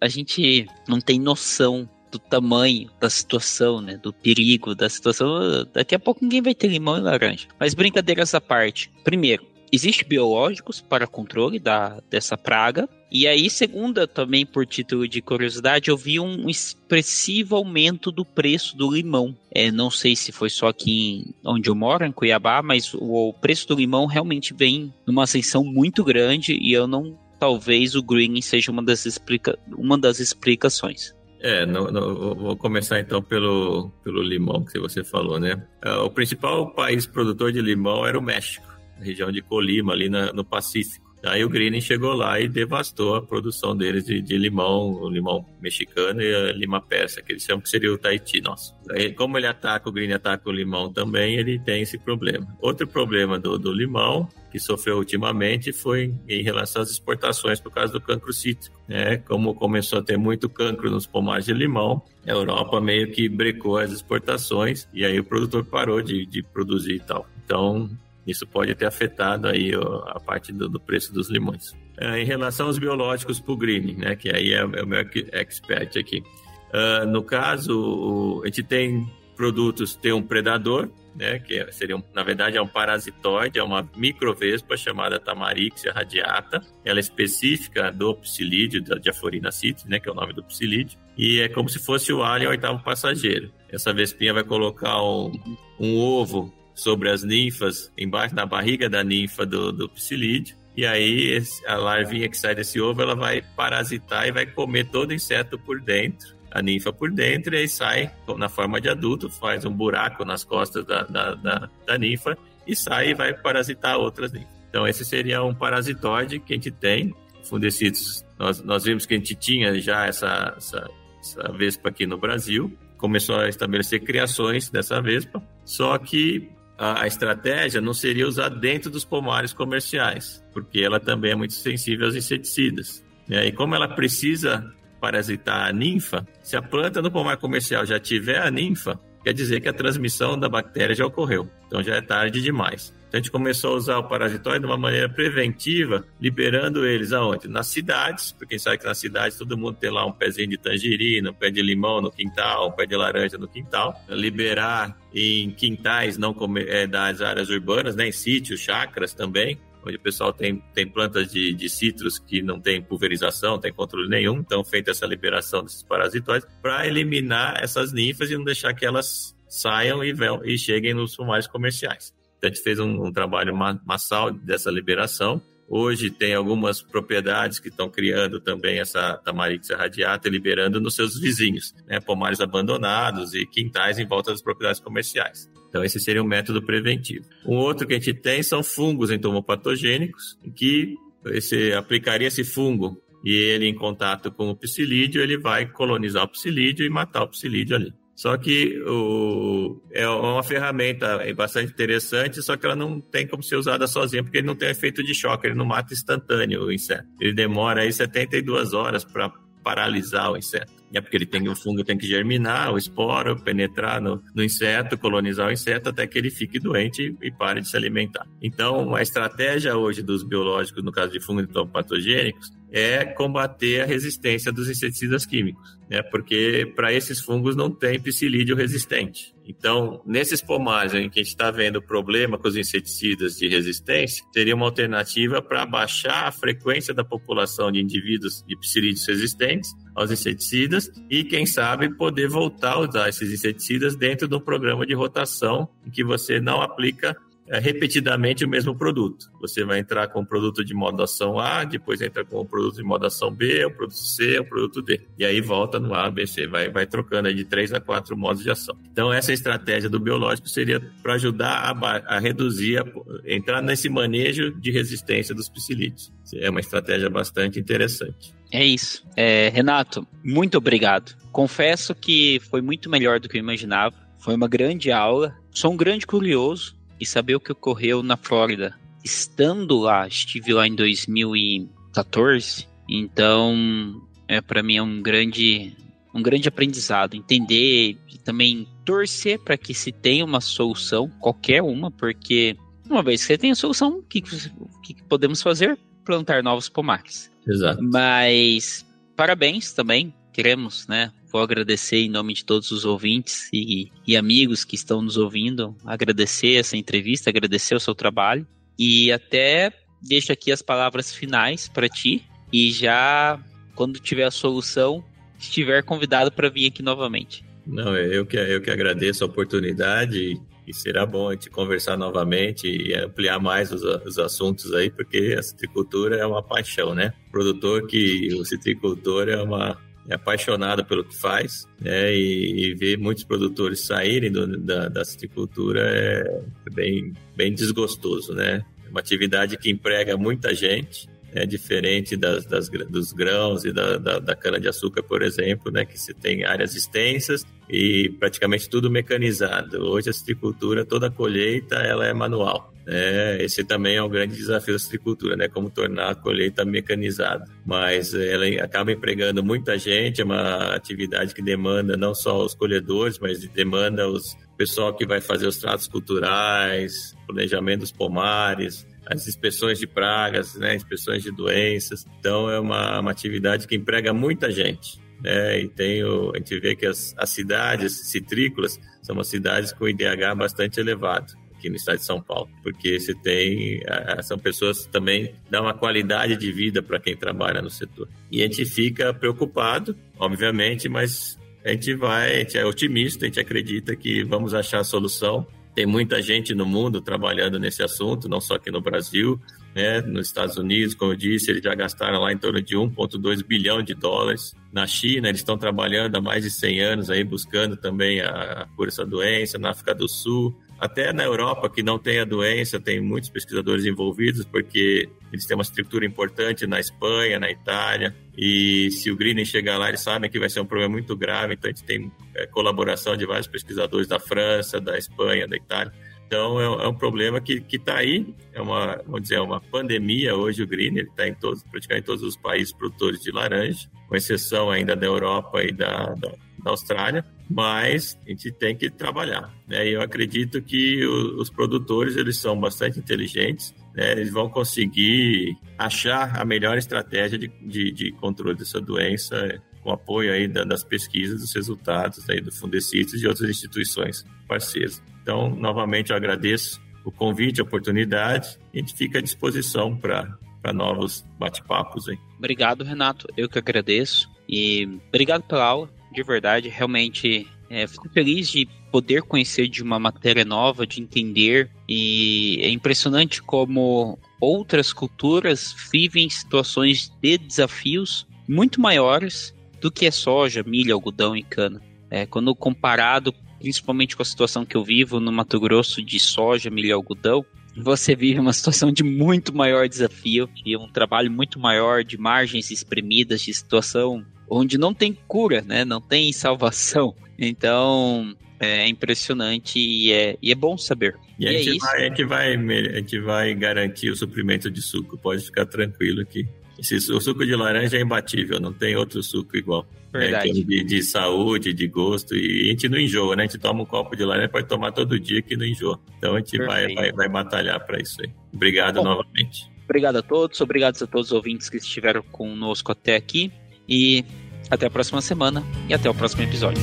[0.00, 3.96] a gente não tem noção do tamanho da situação, né?
[3.96, 5.66] Do perigo da situação.
[5.72, 7.48] Daqui a pouco ninguém vai ter limão e laranja.
[7.58, 8.90] Mas brincadeiras à parte.
[9.04, 12.88] Primeiro, Existem biológicos para controle da, dessa praga.
[13.10, 18.76] E aí, segunda, também por título de curiosidade, eu vi um expressivo aumento do preço
[18.76, 19.36] do limão.
[19.50, 23.32] É, não sei se foi só aqui onde eu moro, em Cuiabá, mas o, o
[23.32, 27.18] preço do limão realmente vem numa ascensão muito grande e eu não.
[27.38, 31.14] Talvez o green seja uma das, explica, uma das explicações.
[31.38, 35.62] É, no, no, vou começar então pelo, pelo limão que você falou, né?
[35.84, 40.32] É, o principal país produtor de limão era o México região de Colima, ali na,
[40.32, 41.06] no Pacífico.
[41.26, 45.44] Aí o Green chegou lá e devastou a produção deles de, de, limão, o limão
[45.60, 48.74] mexicano e a lima persa, que eles chamam que seria o Tahiti nosso.
[48.90, 52.46] Aí, como ele ataca, o Green ataca o limão também, ele tem esse problema.
[52.60, 57.92] Outro problema do, do limão, que sofreu ultimamente, foi em relação às exportações por causa
[57.92, 58.76] do cancro cítrico.
[58.86, 59.16] Né?
[59.18, 63.78] Como começou a ter muito cancro nos pomares de limão, a Europa meio que brecou
[63.78, 67.26] as exportações e aí o produtor parou de, de produzir e tal.
[67.44, 67.90] Então,
[68.26, 69.72] isso pode ter afetado aí
[70.08, 71.72] a parte do, do preço dos limões.
[71.98, 75.00] É, em relação aos biológicos para o greening, né, que aí é, é, o meu
[75.32, 76.22] expert aqui.
[76.68, 82.22] Uh, no caso, a gente tem produtos, tem um predador, né, que seria, um, na
[82.22, 86.60] verdade, é um parasitoide, é uma microvespa chamada Tamarixia radiata.
[86.84, 90.98] Ela é específica do psilídeo, da diaforina citrus, né, que é o nome do psilídeo,
[91.16, 93.50] e é como se fosse o alien oitavo passageiro.
[93.70, 95.32] Essa vespinha vai colocar um,
[95.80, 100.54] um ovo sobre as ninfas, embaixo na barriga da ninfa do, do psilídeo.
[100.76, 105.14] E aí a larvinha que sai desse ovo, ela vai parasitar e vai comer todo
[105.14, 109.64] inseto por dentro, a ninfa por dentro, e aí sai na forma de adulto, faz
[109.64, 114.32] um buraco nas costas da, da, da, da ninfa e sai e vai parasitar outras
[114.32, 114.54] ninfas.
[114.68, 117.14] Então esse seria um parasitóide que a gente tem,
[117.44, 118.24] fundecidos.
[118.38, 122.70] Nós, nós vimos que a gente tinha já essa, essa, essa vespa aqui no Brasil,
[122.98, 128.90] começou a estabelecer criações dessa vespa, só que a, a estratégia não seria usar dentro
[128.90, 133.04] dos pomares comerciais, porque ela também é muito sensível aos inseticidas.
[133.28, 133.46] Né?
[133.46, 138.40] E como ela precisa parasitar a ninfa, se a planta no pomar comercial já tiver
[138.40, 141.48] a ninfa, quer dizer que a transmissão da bactéria já ocorreu.
[141.66, 142.94] Então já é tarde demais.
[143.16, 147.48] Então a gente começou a usar o parasitóide de uma maneira preventiva, liberando eles aonde?
[147.48, 150.58] Nas cidades, porque quem sabe que nas cidades todo mundo tem lá um pezinho de
[150.58, 153.98] tangerina, um pé de limão no quintal, um pé de laranja no quintal.
[154.08, 160.00] Liberar em quintais não é, das áreas urbanas, né, em sítios, chacras também, onde o
[160.00, 164.62] pessoal tem, tem plantas de, de citros que não tem pulverização, tem controle nenhum, então
[164.62, 170.04] feita essa liberação desses parasitóides para eliminar essas ninfas e não deixar que elas saiam
[170.04, 170.14] e,
[170.44, 172.15] e cheguem nos pomares comerciais.
[172.38, 175.40] Então, a gente fez um, um trabalho massal dessa liberação.
[175.68, 181.74] Hoje tem algumas propriedades que estão criando também essa tamarixia radiata, liberando nos seus vizinhos,
[181.86, 181.98] né?
[181.98, 185.50] pomares abandonados e quintais em volta das propriedades comerciais.
[185.68, 187.26] Então, esse seria um método preventivo.
[187.44, 190.94] Um outro que a gente tem são fungos entomopatogênicos, que
[191.26, 196.28] esse, aplicaria esse fungo e ele em contato com o psilídeo, ele vai colonizar o
[196.28, 197.92] psilídeo e matar o psilídeo ali.
[198.16, 203.56] Só que o, é uma ferramenta bastante interessante, só que ela não tem como ser
[203.56, 207.06] usada sozinha, porque ele não tem efeito de choque, ele não mata instantâneo o inseto.
[207.20, 209.30] Ele demora aí 72 horas para
[209.62, 210.72] paralisar o inseto.
[210.94, 214.96] É porque ele tem o fungo tem que germinar, o esporo, penetrar no, no inseto,
[214.96, 218.26] colonizar o inseto até que ele fique doente e, e pare de se alimentar.
[218.40, 224.52] Então, a estratégia hoje dos biológicos, no caso de fungos patogênicos, é combater a resistência
[224.52, 226.02] dos inseticidas químicos, né?
[226.02, 229.34] Porque para esses fungos não tem psilídeo resistente.
[229.48, 234.24] Então, nesses pomares em que a gente está vendo problema com os inseticidas de resistência,
[234.32, 240.10] seria uma alternativa para baixar a frequência da população de indivíduos de psilídeos resistentes aos
[240.10, 244.94] inseticidas e, quem sabe, poder voltar a usar esses inseticidas dentro de um programa de
[244.94, 247.16] rotação em que você não aplica
[247.48, 249.30] repetidamente o mesmo produto.
[249.40, 252.82] Você vai entrar com o produto de modação A, depois entra com o produto de
[252.82, 255.00] modação B, o produto C, o produto D.
[255.18, 256.46] E aí volta no A, B, C.
[256.46, 258.76] Vai, vai trocando de três a quatro modos de ação.
[258.90, 262.84] Então, essa estratégia do biológico seria para ajudar a, a reduzir, a,
[263.24, 266.12] entrar nesse manejo de resistência dos psilídeos.
[266.34, 268.34] É uma estratégia bastante interessante.
[268.52, 269.04] É isso.
[269.16, 271.16] É, Renato, muito obrigado.
[271.32, 273.94] Confesso que foi muito melhor do que eu imaginava.
[274.18, 275.36] Foi uma grande aula.
[275.50, 278.74] Sou um grande curioso e saber o que ocorreu na Flórida.
[279.04, 285.76] Estando lá, estive lá em 2014, então é para mim é um grande
[286.14, 291.90] um grande aprendizado, entender e também torcer para que se tenha uma solução, qualquer uma,
[291.90, 292.56] porque
[292.88, 295.78] uma vez que você tem a solução, o que, que podemos fazer?
[296.04, 297.30] Plantar novos pomares.
[297.46, 297.82] Exato.
[297.82, 301.12] Mas parabéns também, queremos, né?
[301.36, 305.76] Vou agradecer em nome de todos os ouvintes e, e amigos que estão nos ouvindo,
[305.84, 308.46] agradecer essa entrevista, agradecer o seu trabalho
[308.78, 309.70] e até
[310.00, 313.38] deixo aqui as palavras finais para ti e já
[313.74, 315.04] quando tiver a solução,
[315.38, 317.44] estiver convidado para vir aqui novamente.
[317.66, 322.66] Não, eu que, eu que agradeço a oportunidade e será bom a gente conversar novamente
[322.66, 327.12] e ampliar mais os, os assuntos aí, porque a citricultura é uma paixão, né?
[327.28, 329.78] O produtor que, o citricultor é uma,
[330.08, 332.14] é pelo que faz, né?
[332.14, 336.40] E, e ver muitos produtores saírem do, da, da citricultura é
[336.72, 338.64] bem, bem desgostoso, né?
[338.84, 343.98] É uma atividade que emprega muita gente, é diferente das, das, dos grãos e da,
[343.98, 349.78] da, da cana-de-açúcar, por exemplo, né, que se tem áreas extensas e praticamente tudo mecanizado.
[349.86, 352.72] Hoje a citricultura, toda a colheita, ela é manual.
[352.88, 355.48] É, esse também é um grande desafio da citricultura, né?
[355.48, 357.44] Como tornar a colheita mecanizada.
[357.64, 363.18] Mas ela acaba empregando muita gente, é uma atividade que demanda não só os colhedores,
[363.18, 369.78] mas demanda os pessoal que vai fazer os tratos culturais, planejamento dos pomares, as inspeções
[369.78, 372.06] de pragas, né, inspeções de doenças.
[372.18, 374.98] Então, é uma, uma atividade que emprega muita gente.
[375.22, 375.60] Né?
[375.60, 379.86] E tem o, a gente vê que as, as cidades citrícolas são umas cidades com
[379.86, 383.80] IDH bastante elevado aqui no estado de São Paulo, porque você tem
[384.22, 388.08] são pessoas que também dão uma qualidade de vida para quem trabalha no setor.
[388.30, 393.28] E a gente fica preocupado, obviamente, mas a gente vai, a gente é otimista, a
[393.28, 395.46] gente acredita que vamos achar a solução
[395.76, 399.38] tem muita gente no mundo trabalhando nesse assunto, não só aqui no Brasil,
[399.74, 400.00] né?
[400.00, 403.82] Nos Estados Unidos, como eu disse, eles já gastaram lá em torno de 1,2 bilhão
[403.82, 404.54] de dólares.
[404.72, 408.88] Na China, eles estão trabalhando há mais de 100 anos aí, buscando também a cura
[408.88, 409.58] dessa doença.
[409.58, 413.84] Na África do Sul, até na Europa, que não tem a doença, tem muitos pesquisadores
[413.84, 419.44] envolvidos, porque eles têm uma estrutura importante na Espanha, na Itália, e se o greening
[419.44, 422.12] chegar lá, eles sabem que vai ser um problema muito grave, então a gente tem
[422.34, 425.92] é, colaboração de vários pesquisadores da França, da Espanha, da Itália.
[426.26, 430.36] Então é, é um problema que está aí, é uma, vamos dizer, é uma pandemia
[430.36, 433.88] hoje o green, ele está em todos, praticamente em todos os países produtores de laranja,
[434.08, 436.32] com exceção ainda da Europa e da, da
[436.66, 439.52] da Austrália, mas a gente tem que trabalhar.
[439.68, 439.88] Né?
[439.88, 444.12] Eu acredito que os produtores eles são bastante inteligentes, né?
[444.12, 450.32] eles vão conseguir achar a melhor estratégia de, de, de controle dessa doença com apoio
[450.32, 455.00] aí da, das pesquisas, dos resultados aí do Fundecitos e de outras instituições parceiras.
[455.22, 461.24] Então, novamente, eu agradeço o convite, a oportunidade, a gente fica à disposição para novos
[461.38, 462.06] bate-papos.
[462.36, 463.28] Obrigado, Renato.
[463.36, 464.28] Eu que agradeço.
[464.48, 466.68] E obrigado pela aula de verdade.
[466.68, 471.70] Realmente é, fico feliz de poder conhecer de uma matéria nova, de entender.
[471.88, 480.10] E é impressionante como outras culturas vivem situações de desafios muito maiores do que é
[480.10, 481.82] soja, milho, algodão e cana.
[482.10, 486.70] É, quando comparado principalmente com a situação que eu vivo no Mato Grosso de soja,
[486.70, 487.44] milho e algodão,
[487.76, 492.70] você vive uma situação de muito maior desafio e um trabalho muito maior de margens
[492.70, 495.84] espremidas, de situação onde não tem cura, né?
[495.84, 497.14] Não tem salvação.
[497.38, 501.16] Então, é impressionante e é, e é bom saber.
[501.38, 504.70] E, e a, gente é vai, a, gente vai, a gente vai garantir o suprimento
[504.70, 506.46] de suco, pode ficar tranquilo aqui.
[506.78, 509.86] Esse, o suco de laranja é imbatível, não tem outro suco igual.
[510.14, 510.50] É, Verdade.
[510.50, 513.44] É, de, de, saúde, de gosto, e a gente não enjoa, né?
[513.44, 515.98] A gente toma um copo de laranja, pode tomar todo dia que não enjoa.
[516.18, 518.30] Então a gente vai, vai, vai batalhar para isso aí.
[518.52, 519.70] Obrigado Bom, novamente.
[519.84, 523.52] Obrigado a todos, obrigado a todos os ouvintes que estiveram conosco até aqui.
[523.88, 524.24] E
[524.70, 526.82] até a próxima semana e até o próximo episódio.